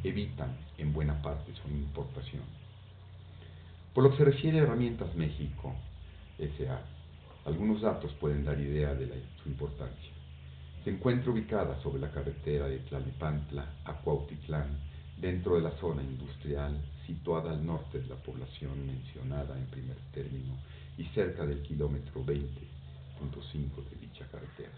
evitan 0.03 0.55
en 0.77 0.93
buena 0.93 1.19
parte 1.21 1.51
su 1.55 1.69
importación. 1.69 2.43
Por 3.93 4.03
lo 4.03 4.11
que 4.11 4.17
se 4.17 4.25
refiere 4.25 4.59
a 4.59 4.63
Herramientas 4.63 5.15
México, 5.15 5.73
S.A., 6.37 6.81
algunos 7.49 7.81
datos 7.81 8.11
pueden 8.19 8.45
dar 8.45 8.59
idea 8.59 8.93
de 8.93 9.07
su 9.41 9.49
importancia. 9.49 10.16
Se 10.83 10.89
encuentra 10.89 11.31
ubicada 11.31 11.81
sobre 11.81 11.99
la 11.99 12.11
carretera 12.11 12.67
de 12.67 12.79
Tlalnepantla 12.79 13.73
a 13.83 13.93
Cuautitlán, 14.01 14.79
dentro 15.17 15.55
de 15.55 15.61
la 15.61 15.71
zona 15.79 16.03
industrial 16.03 16.79
situada 17.05 17.51
al 17.51 17.65
norte 17.65 17.99
de 17.99 18.07
la 18.07 18.15
población 18.15 18.85
mencionada 18.85 19.57
en 19.57 19.65
primer 19.67 19.97
término 20.13 20.57
y 20.97 21.05
cerca 21.05 21.45
del 21.45 21.61
kilómetro 21.61 22.23
20.5 22.23 23.89
de 23.89 23.95
dicha 23.99 24.25
carretera. 24.27 24.71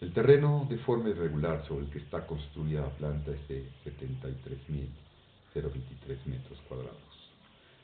El 0.00 0.12
terreno 0.12 0.66
de 0.68 0.78
forma 0.78 1.10
irregular 1.10 1.64
sobre 1.66 1.84
el 1.84 1.90
que 1.90 1.98
está 1.98 2.26
construida 2.26 2.80
la 2.82 2.90
planta 2.90 3.30
es 3.30 3.46
de 3.48 3.70
73.023 3.84 6.26
metros 6.26 6.58
cuadrados. 6.68 6.98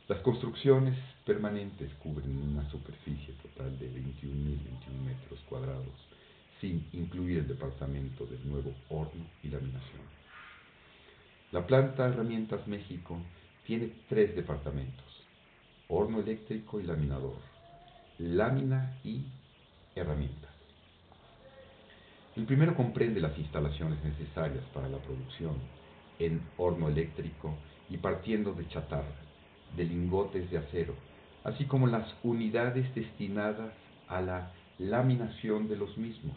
Las 0.09 0.21
construcciones 0.21 0.99
permanentes 1.25 1.93
cubren 2.03 2.37
una 2.37 2.69
superficie 2.71 3.35
total 3.43 3.79
de 3.79 3.91
21.021 3.93 5.01
metros 5.05 5.39
cuadrados, 5.49 5.95
sin 6.61 6.89
incluir 6.93 7.39
el 7.39 7.49
departamento 7.49 8.27
del 8.27 8.49
nuevo 8.49 8.75
horno 8.89 9.25
y 9.43 9.49
laminación. 9.49 10.03
La 11.53 11.67
planta 11.67 12.07
Herramientas 12.09 12.67
México 12.67 13.19
tiene 13.65 13.93
tres 14.09 14.35
departamentos, 14.37 15.07
horno 15.89 16.21
eléctrico 16.21 16.81
y 16.81 16.85
laminador, 16.85 17.37
lámina 18.19 18.99
y 19.05 19.25
herramientas. 19.95 20.51
El 22.37 22.45
primero 22.45 22.75
comprende 22.75 23.21
las 23.21 23.37
instalaciones 23.39 24.03
necesarias 24.05 24.65
para 24.73 24.89
la 24.89 24.99
producción 24.99 25.57
en 26.19 26.41
horno 26.57 26.89
eléctrico 26.89 27.57
y 27.91 27.97
partiendo 27.97 28.53
de 28.53 28.69
chatarra 28.69 29.29
de 29.77 29.85
lingotes 29.85 30.51
de 30.51 30.59
acero, 30.59 30.95
así 31.45 31.65
como 31.65 31.87
las 31.87 32.07
unidades 32.23 32.95
destinadas 32.95 33.73
a 34.09 34.21
la 34.21 34.53
laminación 34.79 35.69
de 35.69 35.77
los 35.77 35.97
mismos, 35.99 36.37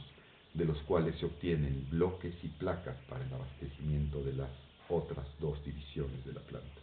de 0.53 0.65
los 0.65 0.77
cuales 0.79 1.15
se 1.19 1.25
obtienen 1.25 1.87
bloques 1.89 2.33
y 2.43 2.47
placas 2.49 2.97
para 3.07 3.23
el 3.25 3.33
abastecimiento 3.33 4.21
de 4.23 4.33
las 4.33 4.49
otras 4.89 5.25
dos 5.39 5.63
divisiones 5.63 6.25
de 6.25 6.33
la 6.33 6.41
planta. 6.41 6.81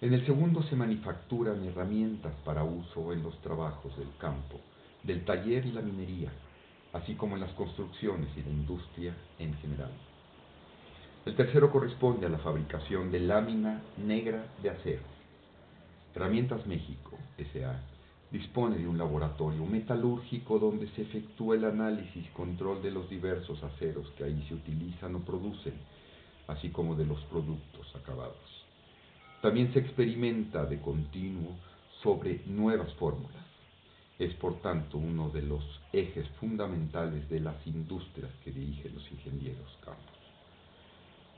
En 0.00 0.12
el 0.12 0.26
segundo 0.26 0.62
se 0.64 0.76
manufacturan 0.76 1.64
herramientas 1.64 2.34
para 2.44 2.64
uso 2.64 3.12
en 3.12 3.22
los 3.22 3.40
trabajos 3.40 3.96
del 3.96 4.08
campo, 4.18 4.60
del 5.02 5.24
taller 5.24 5.64
y 5.64 5.72
la 5.72 5.82
minería, 5.82 6.32
así 6.92 7.14
como 7.14 7.36
en 7.36 7.42
las 7.42 7.52
construcciones 7.52 8.28
y 8.36 8.42
la 8.42 8.50
industria 8.50 9.14
en 9.38 9.54
general. 9.54 9.92
El 11.24 11.36
tercero 11.36 11.70
corresponde 11.70 12.26
a 12.26 12.30
la 12.30 12.38
fabricación 12.38 13.10
de 13.10 13.20
lámina 13.20 13.80
negra 13.96 14.44
de 14.62 14.70
acero. 14.70 15.02
Herramientas 16.14 16.66
México, 16.66 17.16
S.A., 17.38 17.93
dispone 18.34 18.76
de 18.78 18.88
un 18.88 18.98
laboratorio 18.98 19.64
metalúrgico 19.64 20.58
donde 20.58 20.88
se 20.88 21.02
efectúa 21.02 21.54
el 21.54 21.66
análisis 21.66 22.26
y 22.26 22.28
control 22.30 22.82
de 22.82 22.90
los 22.90 23.08
diversos 23.08 23.62
aceros 23.62 24.10
que 24.18 24.24
ahí 24.24 24.44
se 24.48 24.54
utilizan 24.54 25.14
o 25.14 25.20
producen, 25.20 25.74
así 26.48 26.70
como 26.70 26.96
de 26.96 27.06
los 27.06 27.20
productos 27.26 27.94
acabados. 27.94 28.34
También 29.40 29.72
se 29.72 29.78
experimenta 29.78 30.66
de 30.66 30.80
continuo 30.80 31.52
sobre 32.02 32.40
nuevas 32.46 32.92
fórmulas. 32.94 33.46
Es 34.18 34.34
por 34.34 34.60
tanto 34.60 34.98
uno 34.98 35.28
de 35.28 35.42
los 35.42 35.62
ejes 35.92 36.28
fundamentales 36.40 37.30
de 37.30 37.38
las 37.38 37.64
industrias 37.68 38.32
que 38.42 38.50
dirigen 38.50 38.96
los 38.96 39.12
ingenieros 39.12 39.78
Campos. 39.84 40.24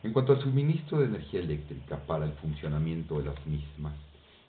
En 0.02 0.14
cuanto 0.14 0.32
al 0.32 0.40
suministro 0.40 1.00
de 1.00 1.06
energía 1.06 1.40
eléctrica 1.40 1.98
para 2.06 2.24
el 2.24 2.32
funcionamiento 2.32 3.18
de 3.18 3.26
las 3.26 3.46
mismas, 3.46 3.94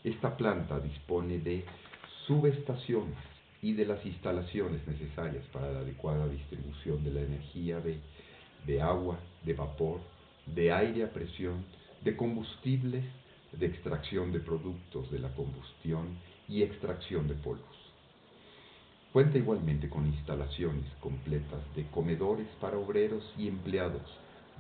esta 0.02 0.38
planta 0.38 0.80
dispone 0.80 1.40
de 1.40 1.66
subestaciones 2.28 3.18
y 3.62 3.74
de 3.74 3.86
las 3.86 4.06
instalaciones 4.06 4.86
necesarias 4.86 5.44
para 5.52 5.72
la 5.72 5.80
adecuada 5.80 6.28
distribución 6.28 7.04
de 7.04 7.12
la 7.12 7.22
energía 7.22 7.80
de, 7.80 8.00
de 8.66 8.82
agua, 8.82 9.18
de 9.44 9.54
vapor, 9.54 10.02
de 10.46 10.72
aire 10.72 11.06
a 11.06 11.12
presión, 11.12 11.66
de 12.04 12.16
combustibles, 12.16 13.06
de 13.54 13.66
extracción 13.66 14.32
de 14.34 14.42
productos 14.42 15.10
de 15.10 15.20
la 15.20 15.34
combustión 15.34 16.18
y 16.50 16.62
extracción 16.62 17.28
de 17.28 17.34
polvos. 17.36 17.64
Cuenta 19.14 19.38
igualmente 19.38 19.90
con 19.90 20.06
instalaciones 20.06 20.86
completas 21.00 21.62
de 21.76 21.88
comedores 21.88 22.48
para 22.60 22.78
obreros 22.78 23.24
y 23.38 23.48
empleados, 23.48 24.04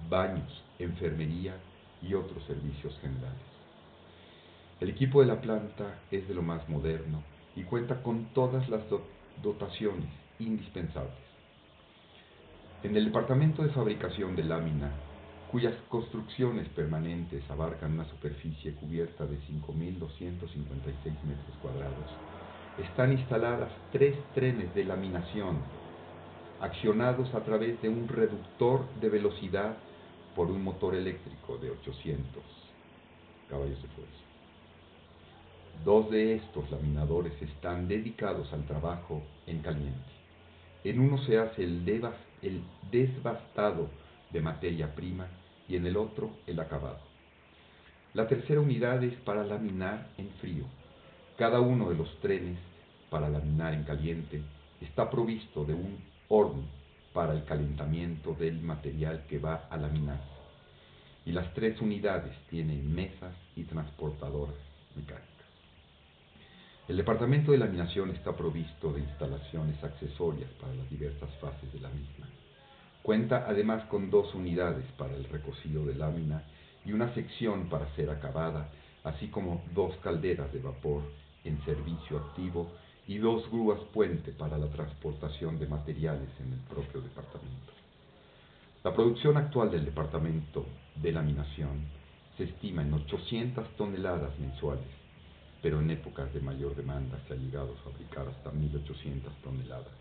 baños, 0.09 0.63
enfermería 0.79 1.55
y 2.01 2.13
otros 2.13 2.43
servicios 2.45 2.97
generales. 3.01 3.37
El 4.79 4.89
equipo 4.89 5.21
de 5.21 5.27
la 5.27 5.41
planta 5.41 5.99
es 6.09 6.27
de 6.27 6.33
lo 6.33 6.41
más 6.41 6.67
moderno 6.69 7.21
y 7.57 7.63
cuenta 7.63 8.01
con 8.03 8.25
todas 8.33 8.69
las 8.69 8.81
dotaciones 9.41 10.09
indispensables. 10.39 11.17
En 12.83 12.95
el 12.95 13.05
departamento 13.05 13.63
de 13.63 13.69
fabricación 13.69 14.35
de 14.35 14.43
lámina, 14.43 14.91
cuyas 15.51 15.73
construcciones 15.89 16.69
permanentes 16.69 17.43
abarcan 17.49 17.93
una 17.93 18.07
superficie 18.09 18.75
cubierta 18.75 19.25
de 19.25 19.39
5.256 19.39 21.23
metros 21.23 21.57
cuadrados, 21.59 22.11
están 22.77 23.11
instaladas 23.13 23.71
tres 23.91 24.15
trenes 24.35 24.73
de 24.75 24.85
laminación 24.85 25.57
accionados 26.59 27.33
a 27.33 27.43
través 27.43 27.81
de 27.81 27.89
un 27.89 28.07
reductor 28.07 28.87
de 28.99 29.09
velocidad 29.09 29.77
por 30.35 30.51
un 30.51 30.63
motor 30.63 30.93
eléctrico 30.93 31.57
de 31.57 31.71
800 31.71 32.43
caballos 33.49 33.81
de 33.81 33.87
fuerza. 33.89 34.26
Dos 35.87 36.11
de 36.11 36.35
estos 36.35 36.69
laminadores 36.69 37.31
están 37.41 37.87
dedicados 37.87 38.51
al 38.51 38.65
trabajo 38.65 39.23
en 39.45 39.59
caliente. 39.59 40.11
En 40.83 40.99
uno 40.99 41.17
se 41.19 41.37
hace 41.37 41.63
el, 41.63 41.85
desbastado 42.91 43.87
de 44.29 44.41
materia 44.41 44.93
prima 44.93 45.27
y 45.65 45.77
en 45.77 45.87
el 45.87 45.95
otro 45.95 46.31
el 46.45 46.59
acabado. 46.59 46.99
La 48.13 48.27
tercera 48.27 48.59
unidad 48.59 49.01
es 49.01 49.13
para 49.21 49.45
laminar 49.45 50.09
en 50.17 50.29
frío. 50.41 50.65
Cada 51.37 51.61
uno 51.61 51.89
de 51.89 51.95
los 51.95 52.19
trenes 52.19 52.59
para 53.09 53.29
laminar 53.29 53.73
en 53.73 53.85
caliente 53.85 54.41
está 54.81 55.09
provisto 55.09 55.63
de 55.63 55.73
un 55.73 55.99
horno 56.27 56.63
para 57.13 57.31
el 57.31 57.45
calentamiento 57.45 58.33
del 58.33 58.59
material 58.59 59.23
que 59.29 59.39
va 59.39 59.67
a 59.69 59.77
laminar. 59.77 60.19
Y 61.25 61.31
las 61.31 61.53
tres 61.53 61.79
unidades 61.79 62.35
tienen 62.49 62.93
mesas 62.93 63.33
y 63.55 63.63
transportadoras 63.63 64.55
mecánicas. 64.93 65.36
El 66.87 66.95
departamento 66.95 67.51
de 67.51 67.57
laminación 67.57 68.11
está 68.11 68.33
provisto 68.33 68.93
de 68.93 69.01
instalaciones 69.01 69.83
accesorias 69.83 70.49
para 70.53 70.73
las 70.73 70.89
diversas 70.89 71.29
fases 71.41 71.71
de 71.73 71.81
la 71.81 71.89
misma. 71.89 72.29
Cuenta 73.03 73.45
además 73.45 73.83
con 73.87 74.09
dos 74.09 74.33
unidades 74.33 74.85
para 74.97 75.13
el 75.13 75.25
recocido 75.25 75.83
de 75.85 75.95
lámina 75.95 76.43
y 76.85 76.93
una 76.93 77.13
sección 77.13 77.67
para 77.67 77.93
ser 77.95 78.09
acabada, 78.09 78.69
así 79.03 79.27
como 79.27 79.65
dos 79.75 79.97
calderas 79.97 80.51
de 80.53 80.61
vapor 80.61 81.03
en 81.43 81.61
servicio 81.65 82.19
activo 82.19 82.71
y 83.05 83.17
dos 83.17 83.51
grúas 83.51 83.81
puente 83.93 84.31
para 84.31 84.57
la 84.57 84.67
transportación 84.67 85.59
de 85.59 85.67
materiales 85.67 86.29
en 86.39 86.53
el 86.53 86.59
propio 86.69 87.01
departamento. 87.01 87.73
La 88.85 88.93
producción 88.93 89.35
actual 89.35 89.71
del 89.71 89.83
departamento 89.83 90.65
de 90.95 91.11
laminación 91.11 91.85
se 92.37 92.45
estima 92.45 92.81
en 92.81 92.93
800 92.93 93.75
toneladas 93.75 94.39
mensuales, 94.39 95.06
pero 95.61 95.79
en 95.79 95.91
épocas 95.91 96.33
de 96.33 96.39
mayor 96.41 96.75
demanda 96.75 97.19
se 97.27 97.33
ha 97.33 97.37
llegado 97.37 97.73
a 97.73 97.89
fabricar 97.89 98.27
hasta 98.27 98.51
1.800 98.51 99.31
toneladas. 99.43 99.93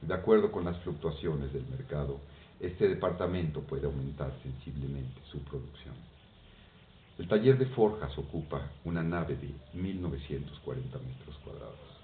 De 0.00 0.14
acuerdo 0.14 0.52
con 0.52 0.64
las 0.64 0.78
fluctuaciones 0.78 1.52
del 1.52 1.66
mercado, 1.66 2.20
este 2.60 2.88
departamento 2.88 3.60
puede 3.62 3.86
aumentar 3.86 4.32
sensiblemente 4.42 5.20
su 5.30 5.38
producción. 5.40 5.94
El 7.18 7.28
taller 7.28 7.58
de 7.58 7.66
forjas 7.66 8.16
ocupa 8.18 8.70
una 8.84 9.02
nave 9.02 9.36
de 9.36 9.50
1940 9.78 10.98
metros 10.98 11.36
cuadrados. 11.44 11.96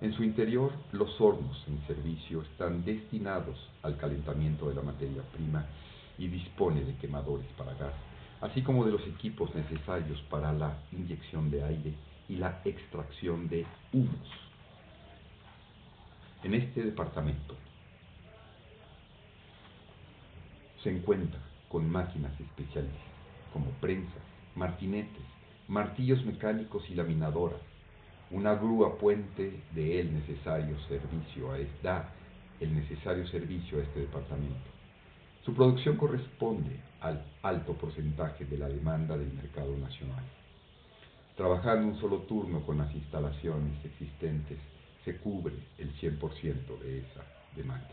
En 0.00 0.12
su 0.12 0.22
interior, 0.24 0.72
los 0.92 1.20
hornos 1.20 1.64
en 1.68 1.86
servicio 1.86 2.42
están 2.42 2.84
destinados 2.84 3.56
al 3.82 3.96
calentamiento 3.96 4.68
de 4.68 4.74
la 4.74 4.82
materia 4.82 5.22
prima 5.32 5.66
y 6.18 6.28
dispone 6.28 6.84
de 6.84 6.96
quemadores 6.96 7.46
para 7.56 7.74
gas, 7.74 7.94
así 8.40 8.62
como 8.62 8.84
de 8.84 8.92
los 8.92 9.06
equipos 9.06 9.54
necesarios 9.54 10.20
para 10.28 10.52
la 10.52 10.78
inyección 10.92 11.50
de 11.50 11.62
aire 11.64 11.94
y 12.28 12.36
la 12.36 12.60
extracción 12.64 13.48
de 13.48 13.66
humos. 13.92 14.28
En 16.42 16.54
este 16.54 16.82
departamento 16.82 17.54
se 20.82 20.90
encuentra 20.90 21.40
con 21.68 21.90
máquinas 21.90 22.38
especiales 22.40 22.92
como 23.52 23.70
prensas, 23.80 24.22
martinetes, 24.54 25.22
martillos 25.68 26.24
mecánicos 26.24 26.88
y 26.90 26.94
laminadoras, 26.94 27.60
una 28.30 28.54
grúa 28.54 28.98
puente 28.98 29.62
de 29.74 30.00
el 30.00 30.14
necesario 30.14 30.78
servicio 30.88 31.52
a 31.52 31.58
da 31.82 32.12
el 32.60 32.74
necesario 32.74 33.26
servicio 33.28 33.78
a 33.78 33.82
este 33.82 34.00
departamento. 34.00 34.70
Su 35.44 35.54
producción 35.54 35.96
corresponde 35.96 36.80
al 37.00 37.24
alto 37.42 37.74
porcentaje 37.74 38.44
de 38.44 38.58
la 38.58 38.68
demanda 38.68 39.16
del 39.16 39.32
mercado 39.32 39.76
nacional. 39.76 40.24
Trabajando 41.36 41.88
un 41.88 42.00
solo 42.00 42.20
turno 42.20 42.64
con 42.64 42.78
las 42.78 42.94
instalaciones 42.94 43.84
existentes, 43.84 44.58
se 45.04 45.18
cubre 45.18 45.54
el 45.78 45.94
100% 45.94 46.78
de 46.80 46.98
esa 47.00 47.24
demanda. 47.54 47.90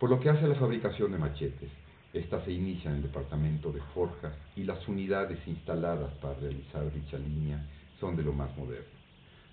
Por 0.00 0.10
lo 0.10 0.18
que 0.18 0.28
hace 0.28 0.44
a 0.44 0.48
la 0.48 0.56
fabricación 0.56 1.12
de 1.12 1.18
machetes, 1.18 1.70
esta 2.12 2.44
se 2.44 2.50
inicia 2.50 2.90
en 2.90 2.96
el 2.96 3.02
departamento 3.04 3.70
de 3.70 3.80
forjas 3.94 4.34
y 4.56 4.64
las 4.64 4.86
unidades 4.88 5.38
instaladas 5.46 6.12
para 6.14 6.34
realizar 6.34 6.92
dicha 6.92 7.16
línea 7.16 7.64
son 8.00 8.16
de 8.16 8.24
lo 8.24 8.32
más 8.32 8.54
moderno. 8.58 8.98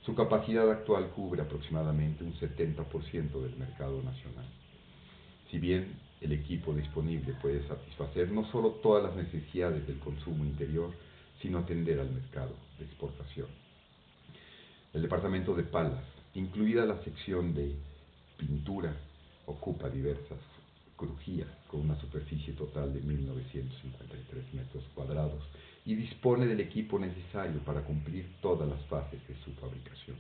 Su 0.04 0.16
capacidad 0.16 0.70
actual 0.72 1.12
cubre 1.12 1.44
aproximadamente 1.44 2.24
un 2.24 2.34
70% 2.34 3.42
del 3.42 3.56
mercado 3.58 4.02
nacional. 4.02 4.48
Si 5.52 5.60
bien 5.60 6.00
el 6.20 6.32
equipo 6.32 6.74
disponible 6.74 7.34
puede 7.42 7.66
satisfacer 7.68 8.32
no 8.32 8.50
solo 8.52 8.72
todas 8.82 9.04
las 9.04 9.16
necesidades 9.16 9.86
del 9.86 10.00
consumo 10.00 10.44
interior, 10.46 10.92
sino 11.42 11.60
atender 11.60 12.00
al 12.00 12.12
mercado 12.12 12.56
de 12.78 12.86
exportación. 12.86 13.48
El 14.94 15.02
departamento 15.02 15.54
de 15.56 15.64
palas, 15.64 16.04
incluida 16.34 16.86
la 16.86 17.02
sección 17.04 17.54
de 17.54 17.76
pintura, 18.38 18.96
ocupa 19.46 19.90
diversas 19.90 20.40
crujías 20.96 21.48
con 21.68 21.82
una 21.82 22.00
superficie 22.02 22.54
total 22.54 22.94
de 22.94 23.02
1.953 23.02 24.54
metros 24.54 24.84
cuadrados 24.94 25.44
y 25.86 25.96
dispone 25.96 26.46
del 26.46 26.60
equipo 26.60 27.00
necesario 27.00 27.60
para 27.62 27.82
cumplir 27.82 28.36
todas 28.42 28.68
las 28.68 28.86
fases 28.88 29.26
de 29.28 29.36
su 29.44 29.54
fabricación. 29.54 30.18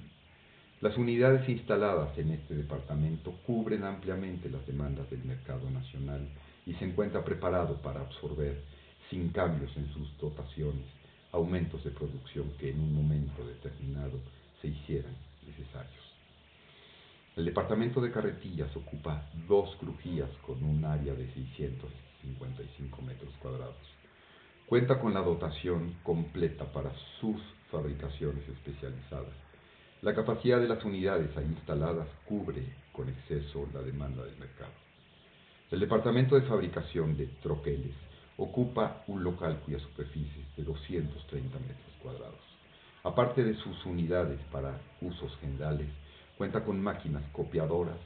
Las 0.81 0.97
unidades 0.97 1.47
instaladas 1.49 2.17
en 2.17 2.31
este 2.31 2.55
departamento 2.55 3.33
cubren 3.45 3.83
ampliamente 3.83 4.49
las 4.49 4.65
demandas 4.65 5.09
del 5.09 5.25
mercado 5.25 5.69
nacional 5.69 6.29
y 6.65 6.73
se 6.75 6.85
encuentra 6.85 7.25
preparado 7.25 7.81
para 7.81 7.99
absorber, 7.99 8.63
sin 9.09 9.29
cambios 9.29 9.75
en 9.75 9.91
sus 9.91 10.17
dotaciones, 10.17 10.85
aumentos 11.31 11.83
de 11.83 11.91
producción 11.91 12.51
que 12.57 12.71
en 12.71 12.79
un 12.79 12.93
momento 12.93 13.45
determinado 13.45 14.19
se 14.61 14.67
hicieran 14.67 15.15
necesarios. 15.45 16.09
El 17.35 17.45
departamento 17.45 18.01
de 18.01 18.11
carretillas 18.11 18.75
ocupa 18.75 19.29
dos 19.47 19.75
crujías 19.77 20.29
con 20.45 20.63
un 20.63 20.83
área 20.83 21.13
de 21.13 21.31
655 21.33 23.01
metros 23.01 23.33
cuadrados. 23.41 23.77
Cuenta 24.65 24.99
con 24.99 25.13
la 25.13 25.21
dotación 25.21 25.95
completa 26.03 26.65
para 26.71 26.91
sus 27.19 27.41
fabricaciones 27.71 28.47
especializadas. 28.49 29.33
La 30.01 30.13
capacidad 30.13 30.59
de 30.59 30.67
las 30.67 30.83
unidades 30.83 31.35
ahí 31.37 31.45
instaladas 31.45 32.07
cubre 32.25 32.63
con 32.91 33.09
exceso 33.09 33.67
la 33.73 33.81
demanda 33.81 34.23
del 34.23 34.37
mercado. 34.37 34.73
El 35.71 35.79
departamento 35.79 36.35
de 36.35 36.47
fabricación 36.47 37.15
de 37.15 37.27
troqueles 37.41 37.95
ocupa 38.39 39.03
un 39.07 39.21
local 39.23 39.59
cuya 39.65 39.79
superficie 39.79 40.41
es 40.41 40.55
de 40.55 40.63
230 40.63 41.59
metros 41.59 41.93
cuadrados. 42.01 42.39
Aparte 43.03 43.43
de 43.43 43.53
sus 43.55 43.85
unidades 43.85 44.39
para 44.51 44.79
usos 45.01 45.35
generales, 45.41 45.89
cuenta 46.37 46.63
con 46.63 46.81
máquinas 46.81 47.23
copiadoras 47.33 47.99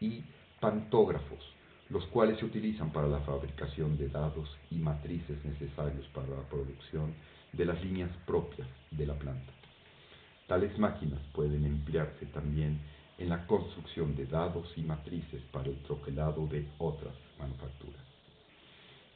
y 0.00 0.22
pantógrafos, 0.60 1.40
los 1.88 2.06
cuales 2.06 2.38
se 2.38 2.44
utilizan 2.44 2.92
para 2.92 3.08
la 3.08 3.18
fabricación 3.20 3.98
de 3.98 4.08
dados 4.08 4.48
y 4.70 4.76
matrices 4.76 5.44
necesarios 5.44 6.06
para 6.14 6.28
la 6.28 6.48
producción 6.48 7.12
de 7.52 7.64
las 7.64 7.82
líneas 7.82 8.10
propias 8.26 8.68
de 8.92 9.06
la 9.06 9.14
planta. 9.14 9.52
Tales 10.46 10.78
máquinas 10.78 11.20
pueden 11.32 11.64
emplearse 11.64 12.26
también 12.26 12.80
en 13.18 13.28
la 13.28 13.44
construcción 13.46 14.14
de 14.14 14.26
dados 14.26 14.72
y 14.76 14.82
matrices 14.82 15.42
para 15.52 15.68
el 15.68 15.82
troquelado 15.82 16.46
de 16.46 16.68
otras 16.78 17.14
manufacturas. 17.38 18.09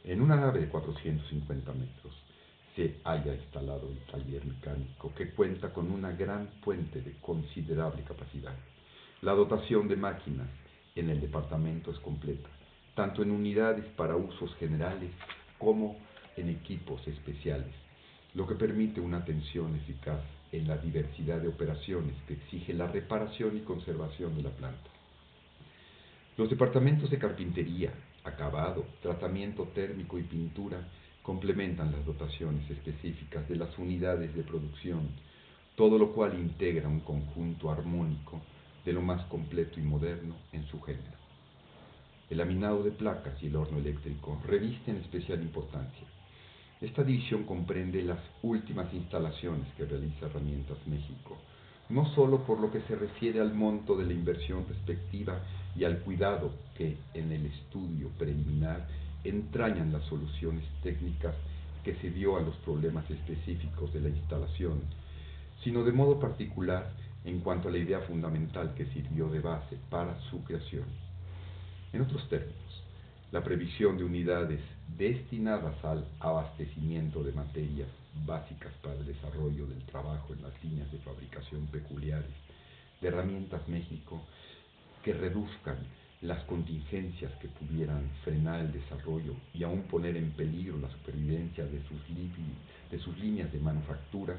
En 0.05 0.21
una 0.21 0.37
nave 0.37 0.61
de 0.61 0.69
450 0.69 1.73
metros 1.73 2.13
se 2.77 3.01
haya 3.05 3.35
instalado 3.35 3.89
el 3.89 3.99
taller 4.01 4.45
mecánico 4.45 5.15
que 5.15 5.31
cuenta 5.31 5.73
con 5.73 5.91
una 5.91 6.13
gran 6.13 6.49
fuente 6.63 7.01
de 7.01 7.13
considerable 7.23 8.03
capacidad. 8.03 8.55
La 9.23 9.33
dotación 9.33 9.89
de 9.89 9.97
máquinas 9.97 10.49
en 10.95 11.09
el 11.09 11.23
departamento 11.23 11.91
es 11.91 11.99
completa, 12.01 12.51
tanto 12.95 13.23
en 13.23 13.31
unidades 13.31 13.87
para 13.97 14.15
usos 14.15 14.55
generales 14.57 15.11
como 15.59 15.97
en 16.37 16.51
equipos 16.51 17.01
especiales, 17.09 17.73
lo 18.35 18.47
que 18.47 18.57
permite 18.57 19.01
una 19.01 19.19
atención 19.19 19.75
eficaz 19.75 20.21
en 20.53 20.69
la 20.69 20.77
diversidad 20.77 21.41
de 21.41 21.49
operaciones 21.49 22.15
que 22.29 22.35
exige 22.35 22.75
la 22.75 22.89
reparación 22.89 23.57
y 23.57 23.61
conservación 23.61 24.37
de 24.37 24.43
la 24.43 24.51
planta. 24.51 24.94
Los 26.37 26.51
departamentos 26.51 27.11
de 27.11 27.19
carpintería, 27.19 27.93
acabado, 28.25 28.85
tratamiento 29.01 29.69
térmico 29.73 30.19
y 30.19 30.25
pintura 30.25 30.85
complementan 31.23 31.93
las 31.93 32.05
dotaciones 32.05 32.69
específicas 32.69 33.49
de 33.49 33.55
las 33.55 33.79
unidades 33.79 34.35
de 34.35 34.43
producción, 34.43 35.11
todo 35.77 35.97
lo 35.97 36.13
cual 36.13 36.35
integra 36.35 36.89
un 36.89 37.01
conjunto 37.01 37.71
armónico 37.71 38.43
de 38.85 38.93
lo 38.93 39.01
más 39.01 39.25
completo 39.27 39.79
y 39.79 39.85
moderno 39.85 40.35
en 40.53 40.67
su 40.67 40.81
género. 40.81 41.17
El 42.29 42.39
laminado 42.39 42.83
de 42.83 42.91
placas 42.91 43.41
y 43.41 43.47
el 43.47 43.55
horno 43.55 43.79
eléctrico 43.79 44.43
revisten 44.45 44.97
especial 44.97 45.41
importancia. 45.41 46.09
Esta 46.81 47.05
división 47.05 47.45
comprende 47.45 48.03
las 48.03 48.19
últimas 48.43 48.93
instalaciones 48.93 49.69
que 49.77 49.85
realiza 49.85 50.27
Herramientas 50.27 50.79
México, 50.89 51.39
no 51.89 52.07
sólo 52.15 52.45
por 52.45 52.61
lo 52.61 52.71
que 52.71 52.81
se 52.83 52.97
refiere 52.97 53.41
al 53.41 53.55
monto 53.55 53.97
de 53.97 54.07
la 54.07 54.13
inversión 54.13 54.65
respectiva 54.69 55.41
y 55.77 55.85
al 55.85 56.01
cuidado 56.01 56.53
que 56.77 56.97
en 57.13 57.31
el 57.31 57.47
estudio 57.47 58.09
preliminar 58.19 58.87
entrañan 59.23 59.93
las 59.93 60.05
soluciones 60.05 60.65
técnicas 60.83 61.35
que 61.83 61.95
se 61.97 62.11
dio 62.11 62.37
a 62.37 62.41
los 62.41 62.57
problemas 62.57 63.09
específicos 63.11 63.93
de 63.93 64.01
la 64.01 64.09
instalación, 64.09 64.81
sino 65.63 65.85
de 65.85 65.93
modo 65.93 66.19
particular 66.19 66.93
en 67.25 67.41
cuanto 67.41 67.69
a 67.69 67.73
la 67.73 67.79
idea 67.79 68.01
fundamental 68.01 68.75
que 68.75 68.87
sirvió 68.87 69.29
de 69.29 69.41
base 69.41 69.79
para 69.91 70.19
su 70.31 70.43
creación. 70.45 70.85
En 71.93 72.01
otros 72.01 72.27
términos, 72.29 72.83
la 73.31 73.43
previsión 73.43 73.99
de 73.99 74.05
unidades 74.05 74.61
destinadas 74.97 75.83
al 75.85 76.07
abastecimiento 76.21 77.23
de 77.23 77.33
materias 77.33 77.89
básicas 78.27 78.73
para 78.83 78.95
el 78.95 79.07
desarrollo 79.07 79.67
del 79.67 79.83
trabajo 79.85 80.33
en 80.35 80.43
las 80.43 80.65
líneas 80.65 80.91
de 80.93 80.99
fabricación 80.99 81.67
peculiares 81.67 82.31
de 83.01 83.09
herramientas 83.09 83.67
México 83.69 84.23
que 85.03 85.13
reduzcan 85.13 85.77
las 86.23 86.43
contingencias 86.45 87.33
que 87.35 87.49
pudieran 87.49 88.09
frenar 88.25 88.61
el 88.61 88.73
desarrollo 88.73 89.35
y 89.53 89.63
aún 89.63 89.83
poner 89.83 90.17
en 90.17 90.31
peligro 90.31 90.79
la 90.79 90.91
supervivencia 90.91 91.65
de 91.67 91.83
sus, 91.83 92.01
de 92.91 92.99
sus 92.99 93.19
líneas 93.19 93.53
de 93.53 93.59
manufactura, 93.59 94.35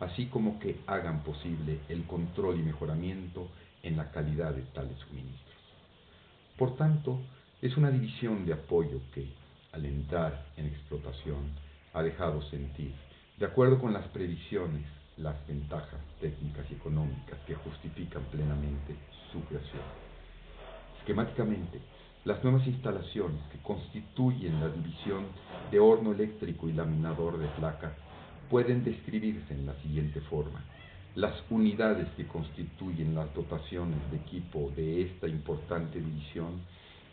así 0.00 0.26
como 0.26 0.58
que 0.58 0.80
hagan 0.86 1.22
posible 1.22 1.80
el 1.90 2.04
control 2.04 2.58
y 2.58 2.62
mejoramiento 2.62 3.48
en 3.82 3.98
la 3.98 4.10
calidad 4.10 4.54
de 4.54 4.62
tales 4.62 4.98
suministros. 5.00 5.56
Por 6.56 6.76
tanto, 6.76 7.20
es 7.60 7.76
una 7.76 7.90
división 7.90 8.46
de 8.46 8.54
apoyo 8.54 9.00
que, 9.14 9.28
al 9.72 9.84
entrar 9.84 10.46
en 10.56 10.66
explotación, 10.66 11.50
ha 11.92 12.02
dejado 12.02 12.42
sentir, 12.50 12.94
de 13.38 13.44
acuerdo 13.44 13.78
con 13.78 13.92
las 13.92 14.06
previsiones, 14.08 14.86
las 15.18 15.46
ventajas 15.46 16.00
técnicas 16.20 16.64
y 16.70 16.74
económicas 16.74 17.38
que 17.46 17.54
justifican 17.54 18.22
plenamente 18.24 18.96
su 19.30 19.40
creación. 19.44 19.82
Esquemáticamente, 21.00 21.80
las 22.24 22.42
nuevas 22.42 22.66
instalaciones 22.66 23.40
que 23.52 23.58
constituyen 23.58 24.58
la 24.58 24.68
división 24.68 25.26
de 25.70 25.78
horno 25.78 26.12
eléctrico 26.12 26.68
y 26.68 26.72
laminador 26.72 27.38
de 27.38 27.46
placa 27.48 27.94
pueden 28.50 28.84
describirse 28.84 29.52
en 29.52 29.66
la 29.66 29.74
siguiente 29.82 30.20
forma. 30.22 30.64
Las 31.14 31.34
unidades 31.50 32.08
que 32.16 32.26
constituyen 32.26 33.14
las 33.14 33.32
dotaciones 33.34 33.98
de 34.10 34.16
equipo 34.16 34.72
de 34.74 35.02
esta 35.02 35.28
importante 35.28 36.00
división 36.00 36.60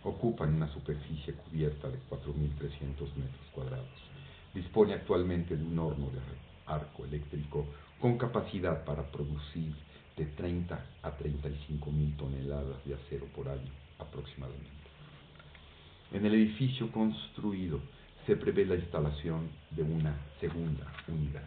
ocupan 0.03 0.55
una 0.55 0.71
superficie 0.73 1.33
cubierta 1.33 1.89
de 1.89 1.99
4.300 2.09 3.15
metros 3.15 3.47
cuadrados. 3.53 4.13
Dispone 4.53 4.93
actualmente 4.93 5.57
de 5.57 5.63
un 5.63 5.79
horno 5.79 6.11
de 6.11 6.19
arco 6.67 7.05
eléctrico 7.05 7.65
con 7.99 8.17
capacidad 8.17 8.85
para 8.85 9.03
producir 9.11 9.73
de 10.15 10.25
30 10.25 10.85
a 11.01 11.11
35 11.11 11.91
mil 11.91 12.15
toneladas 12.15 12.83
de 12.85 12.93
acero 12.93 13.25
por 13.35 13.49
año 13.49 13.71
aproximadamente. 13.97 14.69
En 16.11 16.25
el 16.25 16.35
edificio 16.35 16.91
construido 16.91 17.79
se 18.27 18.35
prevé 18.35 18.65
la 18.65 18.75
instalación 18.75 19.49
de 19.71 19.83
una 19.83 20.15
segunda 20.39 20.93
unidad. 21.07 21.43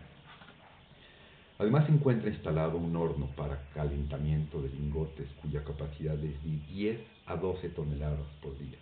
Además 1.59 1.87
se 1.87 1.93
encuentra 1.93 2.29
instalado 2.29 2.77
un 2.77 2.95
horno 2.97 3.29
para 3.37 3.63
calentamiento 3.73 4.61
de 4.61 4.69
lingotes 4.69 5.29
cuya 5.41 5.65
capacidad 5.65 6.15
es 6.15 6.43
de 6.43 6.59
10 6.75 7.01
a 7.27 7.37
12 7.37 7.69
toneladas 7.71 8.27
por 8.43 8.59
día. 8.59 8.79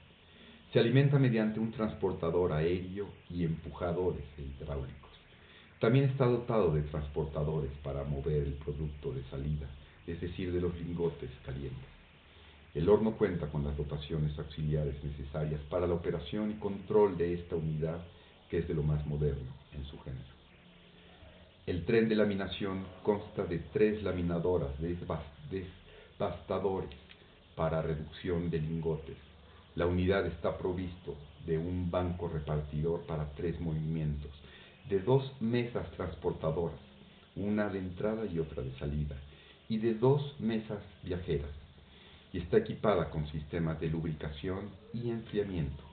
Se 0.75 0.81
alimenta 0.81 1.19
mediante 1.21 1.61
un 1.61 1.71
transportador 1.71 2.53
aéreo 2.53 3.07
y 3.31 3.45
empujadores 3.45 4.25
hidráulicos. 4.37 5.13
También 5.79 6.07
está 6.07 6.27
dotado 6.27 6.75
de 6.75 6.83
transportadores 6.83 7.71
para 7.85 8.03
mover 8.03 8.43
el 8.43 8.55
producto 8.55 9.13
de 9.13 9.23
salida, 9.31 9.69
es 10.05 10.21
decir, 10.21 10.53
de 10.53 10.61
los 10.61 10.75
lingotes 10.75 11.31
calientes. 11.47 11.79
El 12.75 12.89
horno 12.89 13.13
cuenta 13.13 13.47
con 13.47 13.63
las 13.63 13.77
dotaciones 13.77 14.37
auxiliares 14.37 14.97
necesarias 15.05 15.61
para 15.71 15.87
la 15.87 15.95
operación 15.95 16.51
y 16.51 16.55
control 16.55 17.17
de 17.17 17.35
esta 17.35 17.55
unidad, 17.55 18.05
que 18.51 18.59
es 18.59 18.67
de 18.67 18.75
lo 18.75 18.83
más 18.83 19.07
moderno 19.07 19.53
en 19.75 19.85
su 19.85 19.97
género. 20.01 20.35
El 21.67 21.85
tren 21.85 22.09
de 22.09 22.17
laminación 22.17 22.85
consta 23.05 23.45
de 23.45 23.61
tres 23.73 24.03
laminadoras 24.03 24.73
desbastadores 26.19 26.91
para 27.55 27.81
reducción 27.81 28.51
de 28.51 28.59
lingotes. 28.59 29.34
La 29.75 29.87
unidad 29.87 30.27
está 30.27 30.57
provisto 30.57 31.17
de 31.47 31.59
un 31.59 31.91
banco 31.91 32.29
repartidor 32.29 33.03
para 33.07 33.33
tres 33.35 33.61
movimientos, 33.61 34.31
de 34.89 35.01
dos 35.01 35.31
mesas 35.41 35.91
transportadoras, 35.93 36.81
una 37.37 37.69
de 37.69 37.79
entrada 37.79 38.27
y 38.27 38.39
otra 38.39 38.63
de 38.63 38.73
salida, 38.79 39.17
y 39.69 39.79
de 39.79 39.95
dos 39.95 40.39
mesas 40.41 40.83
viajeras 41.03 41.51
y 42.35 42.39
está 42.39 42.59
equipada 42.59 43.11
con 43.11 43.29
sistemas 43.29 43.79
de 43.79 43.89
lubricación 43.89 44.69
y 44.93 45.09
enfriamiento. 45.09 45.85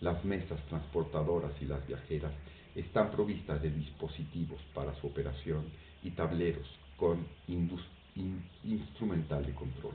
Las 0.00 0.24
mesas 0.24 0.64
transportadoras 0.68 1.50
y 1.60 1.64
las 1.64 1.84
viajeras 1.84 2.32
están 2.76 3.10
provistas 3.10 3.60
de 3.60 3.70
dispositivos 3.72 4.60
para 4.72 4.94
su 5.00 5.08
operación 5.08 5.64
y 6.04 6.10
tableros 6.12 6.68
con 6.96 7.26
instrumental 8.62 9.44
de 9.44 9.52
control. 9.52 9.94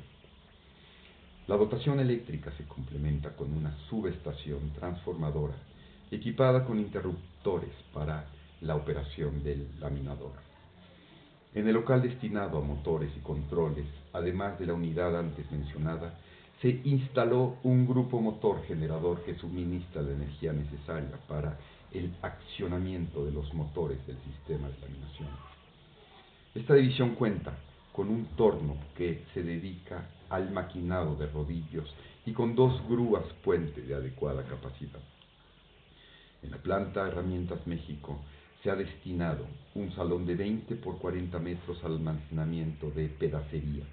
La 1.48 1.58
dotación 1.58 2.00
eléctrica 2.00 2.52
se 2.58 2.64
complementa 2.66 3.36
con 3.36 3.54
una 3.54 3.72
subestación 3.88 4.72
transformadora 4.72 5.54
equipada 6.10 6.66
con 6.66 6.80
interruptores 6.80 7.70
para 7.94 8.26
la 8.62 8.76
operación 8.76 9.44
del 9.44 9.68
laminador. 9.80 10.34
En 11.54 11.68
el 11.68 11.76
local 11.76 12.02
destinado 12.02 12.58
a 12.58 12.62
motores 12.62 13.12
y 13.16 13.20
controles, 13.20 13.86
además 14.12 14.60
de 14.60 14.66
la 14.66 14.74
unidad 14.74 15.18
antes 15.18 15.50
mencionada, 15.52 16.18
se 16.62 16.82
instaló 16.84 17.58
un 17.64 17.86
grupo 17.86 18.20
motor 18.20 18.64
generador 18.66 19.24
que 19.24 19.36
suministra 19.36 20.02
la 20.02 20.14
energía 20.14 20.52
necesaria 20.52 21.18
para 21.28 21.60
el 21.94 22.12
accionamiento 22.24 23.24
de 23.24 23.32
los 23.32 23.54
motores 23.54 24.06
del 24.08 24.18
sistema 24.24 24.68
de 24.68 24.80
laminación. 24.80 25.30
Esta 26.56 26.74
división 26.74 27.16
cuenta 27.16 27.56
con 27.94 28.10
un 28.10 28.26
torno 28.36 28.78
que 28.98 29.24
se 29.34 29.44
dedica 29.44 30.10
al 30.30 30.52
maquinado 30.52 31.16
de 31.16 31.28
rodillos 31.28 31.94
y 32.26 32.34
con 32.34 32.56
dos 32.56 32.82
grúas 32.88 33.26
puente 33.44 33.82
de 33.82 33.96
adecuada 33.96 34.44
capacidad. 34.44 35.00
En 36.44 36.52
la 36.52 36.58
planta 36.58 37.08
Herramientas 37.08 37.66
México 37.68 38.20
se 38.64 38.72
ha 38.72 38.76
destinado 38.76 39.46
un 39.76 39.92
salón 39.94 40.26
de 40.26 40.36
20 40.36 40.76
por 40.76 40.98
40 40.98 41.38
metros 41.40 41.84
al 41.84 41.94
almacenamiento 41.94 42.90
de 42.92 43.08
pedacería. 43.10 43.84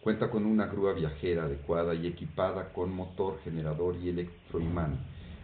Cuenta 0.00 0.30
con 0.30 0.44
una 0.44 0.66
grúa 0.66 0.92
viajera 0.92 1.44
adecuada 1.44 1.94
y 1.94 2.06
equipada 2.06 2.72
con 2.72 2.94
motor 2.94 3.40
generador 3.42 3.96
y 3.96 4.10
electroimán 4.10 4.98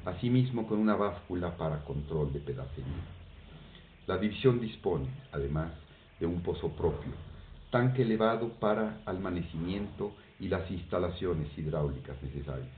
asimismo 0.05 0.67
con 0.67 0.79
una 0.79 0.97
báscula 0.97 1.57
para 1.57 1.85
control 1.85 2.33
de 2.33 2.41
pedacería. 2.41 3.05
La 4.07 4.19
división 4.19 4.61
dispone, 4.61 5.09
además, 5.33 5.73
de 6.19 6.27
un 6.27 6.43
pozo 6.43 6.71
propio, 6.71 7.13
tanque 7.71 8.03
elevado 8.03 8.49
para 8.61 9.01
almacenamiento 9.07 10.13
y 10.41 10.49
las 10.49 10.71
instalaciones 10.71 11.47
hidráulicas 11.57 12.21
necesarias. 12.23 12.69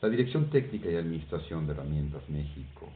La 0.00 0.08
Dirección 0.08 0.50
Técnica 0.50 0.90
y 0.90 0.96
Administración 0.96 1.66
de 1.66 1.72
Herramientas 1.72 2.28
México 2.28 2.88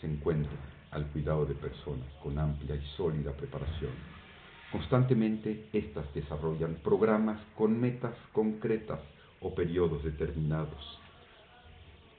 se 0.00 0.06
encuentra 0.06 0.52
al 0.90 1.06
cuidado 1.06 1.46
de 1.46 1.54
personas 1.54 2.06
con 2.22 2.38
amplia 2.38 2.76
y 2.76 2.86
sólida 2.96 3.32
preparación. 3.32 3.92
Constantemente 4.70 5.68
éstas 5.72 6.04
desarrollan 6.14 6.76
programas 6.84 7.40
con 7.56 7.80
metas 7.80 8.14
concretas 8.32 9.00
o 9.40 9.54
periodos 9.54 10.04
determinados, 10.04 10.98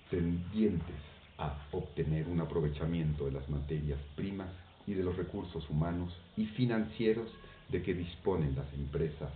tendientes 0.10 0.96
a 1.38 1.58
obtener 1.72 2.28
un 2.28 2.42
aprovechamiento 2.42 3.26
de 3.26 3.32
las 3.32 3.48
materias 3.50 4.00
primas 4.16 4.50
y 4.86 4.94
de 4.94 5.04
los 5.04 5.16
recursos 5.16 5.68
humanos 5.70 6.14
y 6.38 6.46
financieros 6.48 7.30
de 7.70 7.82
que 7.82 7.94
disponen 7.94 8.56
las 8.56 8.72
empresas. 8.74 9.32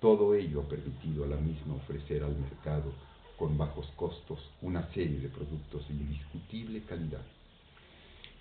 Todo 0.00 0.34
ello 0.34 0.60
ha 0.60 0.68
permitido 0.68 1.24
a 1.24 1.26
la 1.26 1.36
misma 1.36 1.74
ofrecer 1.74 2.22
al 2.22 2.36
mercado 2.36 2.92
con 3.36 3.58
bajos 3.58 3.86
costos 3.96 4.38
una 4.62 4.88
serie 4.92 5.18
de 5.18 5.28
productos 5.28 5.88
de 5.88 5.94
indiscutible 5.94 6.82
calidad. 6.82 7.24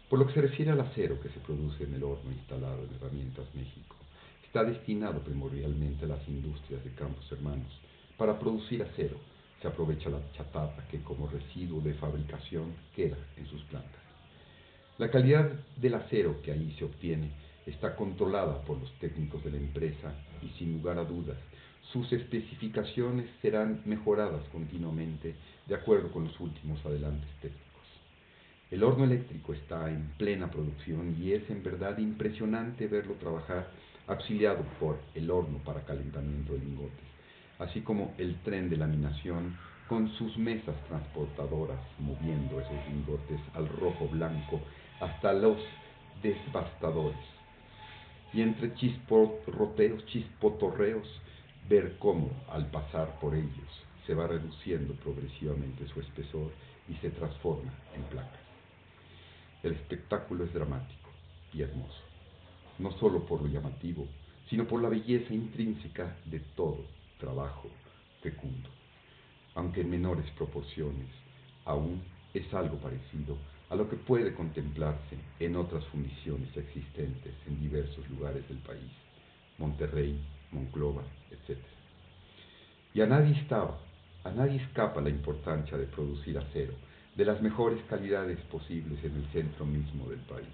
Por 0.07 0.19
lo 0.19 0.27
que 0.27 0.33
se 0.33 0.41
refiere 0.41 0.71
al 0.71 0.81
acero 0.81 1.19
que 1.19 1.29
se 1.29 1.39
produce 1.39 1.83
en 1.83 1.95
el 1.95 2.03
horno 2.03 2.31
instalado 2.31 2.83
en 2.83 2.93
Herramientas 2.95 3.47
México, 3.55 3.95
está 4.45 4.63
destinado 4.63 5.19
primordialmente 5.21 6.05
a 6.05 6.09
las 6.09 6.27
industrias 6.27 6.83
de 6.83 6.93
Campos 6.93 7.31
Hermanos. 7.31 7.71
Para 8.17 8.37
producir 8.37 8.83
acero 8.83 9.17
se 9.59 9.67
aprovecha 9.67 10.11
la 10.11 10.21
chatarra 10.33 10.87
que 10.89 11.01
como 11.01 11.27
residuo 11.27 11.81
de 11.81 11.95
fabricación 11.95 12.73
queda 12.95 13.17
en 13.35 13.47
sus 13.47 13.63
plantas. 13.63 14.01
La 14.99 15.09
calidad 15.09 15.51
del 15.75 15.95
acero 15.95 16.39
que 16.43 16.51
ahí 16.51 16.75
se 16.77 16.85
obtiene 16.85 17.31
está 17.67 17.95
controlada 17.95 18.61
por 18.63 18.79
los 18.79 18.91
técnicos 18.99 19.43
de 19.43 19.51
la 19.51 19.57
empresa 19.57 20.15
y 20.41 20.49
sin 20.57 20.73
lugar 20.73 20.97
a 20.97 21.05
dudas 21.05 21.37
sus 21.91 22.11
especificaciones 22.11 23.29
serán 23.41 23.81
mejoradas 23.85 24.43
continuamente 24.49 25.35
de 25.67 25.75
acuerdo 25.75 26.11
con 26.11 26.25
los 26.25 26.39
últimos 26.39 26.85
adelantes 26.85 27.29
técnicos. 27.41 27.63
El 28.69 28.83
horno 28.83 29.05
eléctrico 29.05 29.53
está 29.53 29.89
en 29.89 30.09
plena 30.17 30.51
producción 30.51 31.15
y 31.17 31.31
es 31.31 31.49
en 31.49 31.63
verdad 31.63 31.97
impresionante 31.97 32.87
verlo 32.87 33.13
trabajar 33.15 33.69
auxiliado 34.07 34.63
por 34.79 34.99
el 35.15 35.31
horno 35.31 35.59
para 35.59 35.85
calentamiento 35.85 36.53
de 36.53 36.59
lingotes, 36.59 37.07
así 37.59 37.81
como 37.81 38.13
el 38.17 38.35
tren 38.41 38.69
de 38.69 38.77
laminación 38.77 39.57
con 39.87 40.09
sus 40.15 40.37
mesas 40.37 40.75
transportadoras 40.89 41.79
moviendo 41.99 42.59
esos 42.59 42.87
lingotes 42.89 43.39
al 43.53 43.69
rojo 43.69 44.09
blanco 44.09 44.59
hasta 44.99 45.31
los 45.31 45.57
devastadores. 46.21 47.36
Y 48.37 48.41
entre 48.43 48.71
chisporroteos, 48.75 50.05
chispotorreos, 50.05 51.07
ver 51.67 51.97
cómo 51.97 52.29
al 52.51 52.69
pasar 52.69 53.19
por 53.19 53.33
ellos 53.33 53.83
se 54.05 54.13
va 54.13 54.27
reduciendo 54.27 54.93
progresivamente 54.93 55.87
su 55.87 56.01
espesor 56.01 56.51
y 56.87 56.93
se 56.97 57.09
transforma 57.09 57.73
en 57.95 58.03
placas. 58.03 58.39
El 59.63 59.71
espectáculo 59.71 60.43
es 60.43 60.53
dramático 60.53 61.09
y 61.51 61.63
hermoso, 61.63 61.99
no 62.77 62.91
solo 62.99 63.25
por 63.25 63.41
lo 63.41 63.47
llamativo, 63.47 64.07
sino 64.51 64.67
por 64.67 64.83
la 64.83 64.89
belleza 64.89 65.33
intrínseca 65.33 66.15
de 66.25 66.39
todo 66.55 66.85
trabajo 67.19 67.71
fecundo, 68.21 68.69
aunque 69.55 69.81
en 69.81 69.89
menores 69.89 70.29
proporciones, 70.37 71.09
aún 71.65 72.03
es 72.35 72.53
algo 72.53 72.77
parecido 72.77 73.35
lo 73.77 73.89
que 73.89 73.95
puede 73.95 74.33
contemplarse 74.33 75.17
en 75.39 75.55
otras 75.55 75.85
fundiciones 75.85 76.49
existentes 76.57 77.33
en 77.45 77.59
diversos 77.61 78.09
lugares 78.09 78.47
del 78.49 78.57
país, 78.57 78.91
Monterrey, 79.57 80.19
Monclova, 80.51 81.03
etc. 81.31 81.59
Y 82.93 83.01
a 83.01 83.05
nadie 83.05 83.39
estaba, 83.39 83.79
a 84.23 84.31
nadie 84.31 84.57
escapa 84.57 84.99
la 84.99 85.09
importancia 85.09 85.77
de 85.77 85.85
producir 85.85 86.37
acero 86.37 86.73
de 87.15 87.25
las 87.25 87.41
mejores 87.41 87.79
calidades 87.89 88.39
posibles 88.51 89.03
en 89.03 89.15
el 89.15 89.25
centro 89.31 89.65
mismo 89.65 90.09
del 90.09 90.19
país, 90.21 90.47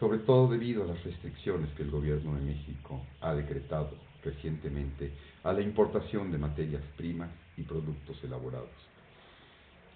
sobre 0.00 0.18
todo 0.18 0.48
debido 0.48 0.84
a 0.84 0.86
las 0.86 1.04
restricciones 1.04 1.70
que 1.74 1.82
el 1.82 1.90
gobierno 1.90 2.34
de 2.34 2.42
México 2.42 3.02
ha 3.20 3.34
decretado 3.34 3.90
recientemente 4.24 5.12
a 5.44 5.52
la 5.52 5.60
importación 5.60 6.32
de 6.32 6.38
materias 6.38 6.82
primas 6.96 7.30
y 7.56 7.62
productos 7.62 8.22
elaborados. 8.24 8.70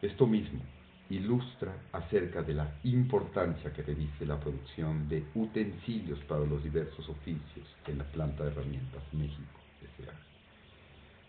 Esto 0.03 0.27
mismo 0.27 0.61
ilustra 1.11 1.75
acerca 1.93 2.43
de 2.43 2.55
la 2.55 2.73
importancia 2.85 3.73
que 3.73 3.83
reviste 3.83 4.25
la 4.25 4.39
producción 4.39 5.09
de 5.09 5.25
utensilios 5.35 6.19
para 6.21 6.45
los 6.47 6.63
diversos 6.63 7.09
oficios 7.09 7.67
en 7.87 7.99
la 7.99 8.05
planta 8.05 8.45
de 8.45 8.51
herramientas 8.51 9.03
México 9.13 9.61
S.A. 9.83 10.31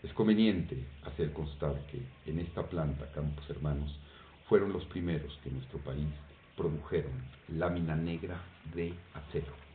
Es 0.06 0.14
conveniente 0.14 0.86
hacer 1.04 1.34
constar 1.34 1.86
que 1.88 2.02
en 2.26 2.40
esta 2.40 2.68
planta 2.68 3.12
Campos 3.12 3.50
Hermanos 3.50 4.00
fueron 4.48 4.72
los 4.72 4.86
primeros 4.86 5.38
que 5.44 5.50
en 5.50 5.58
nuestro 5.58 5.80
país 5.80 6.10
produjeron 6.56 7.14
lámina 7.50 7.96
negra 7.96 8.40
de 8.74 8.94
acero. 9.14 9.71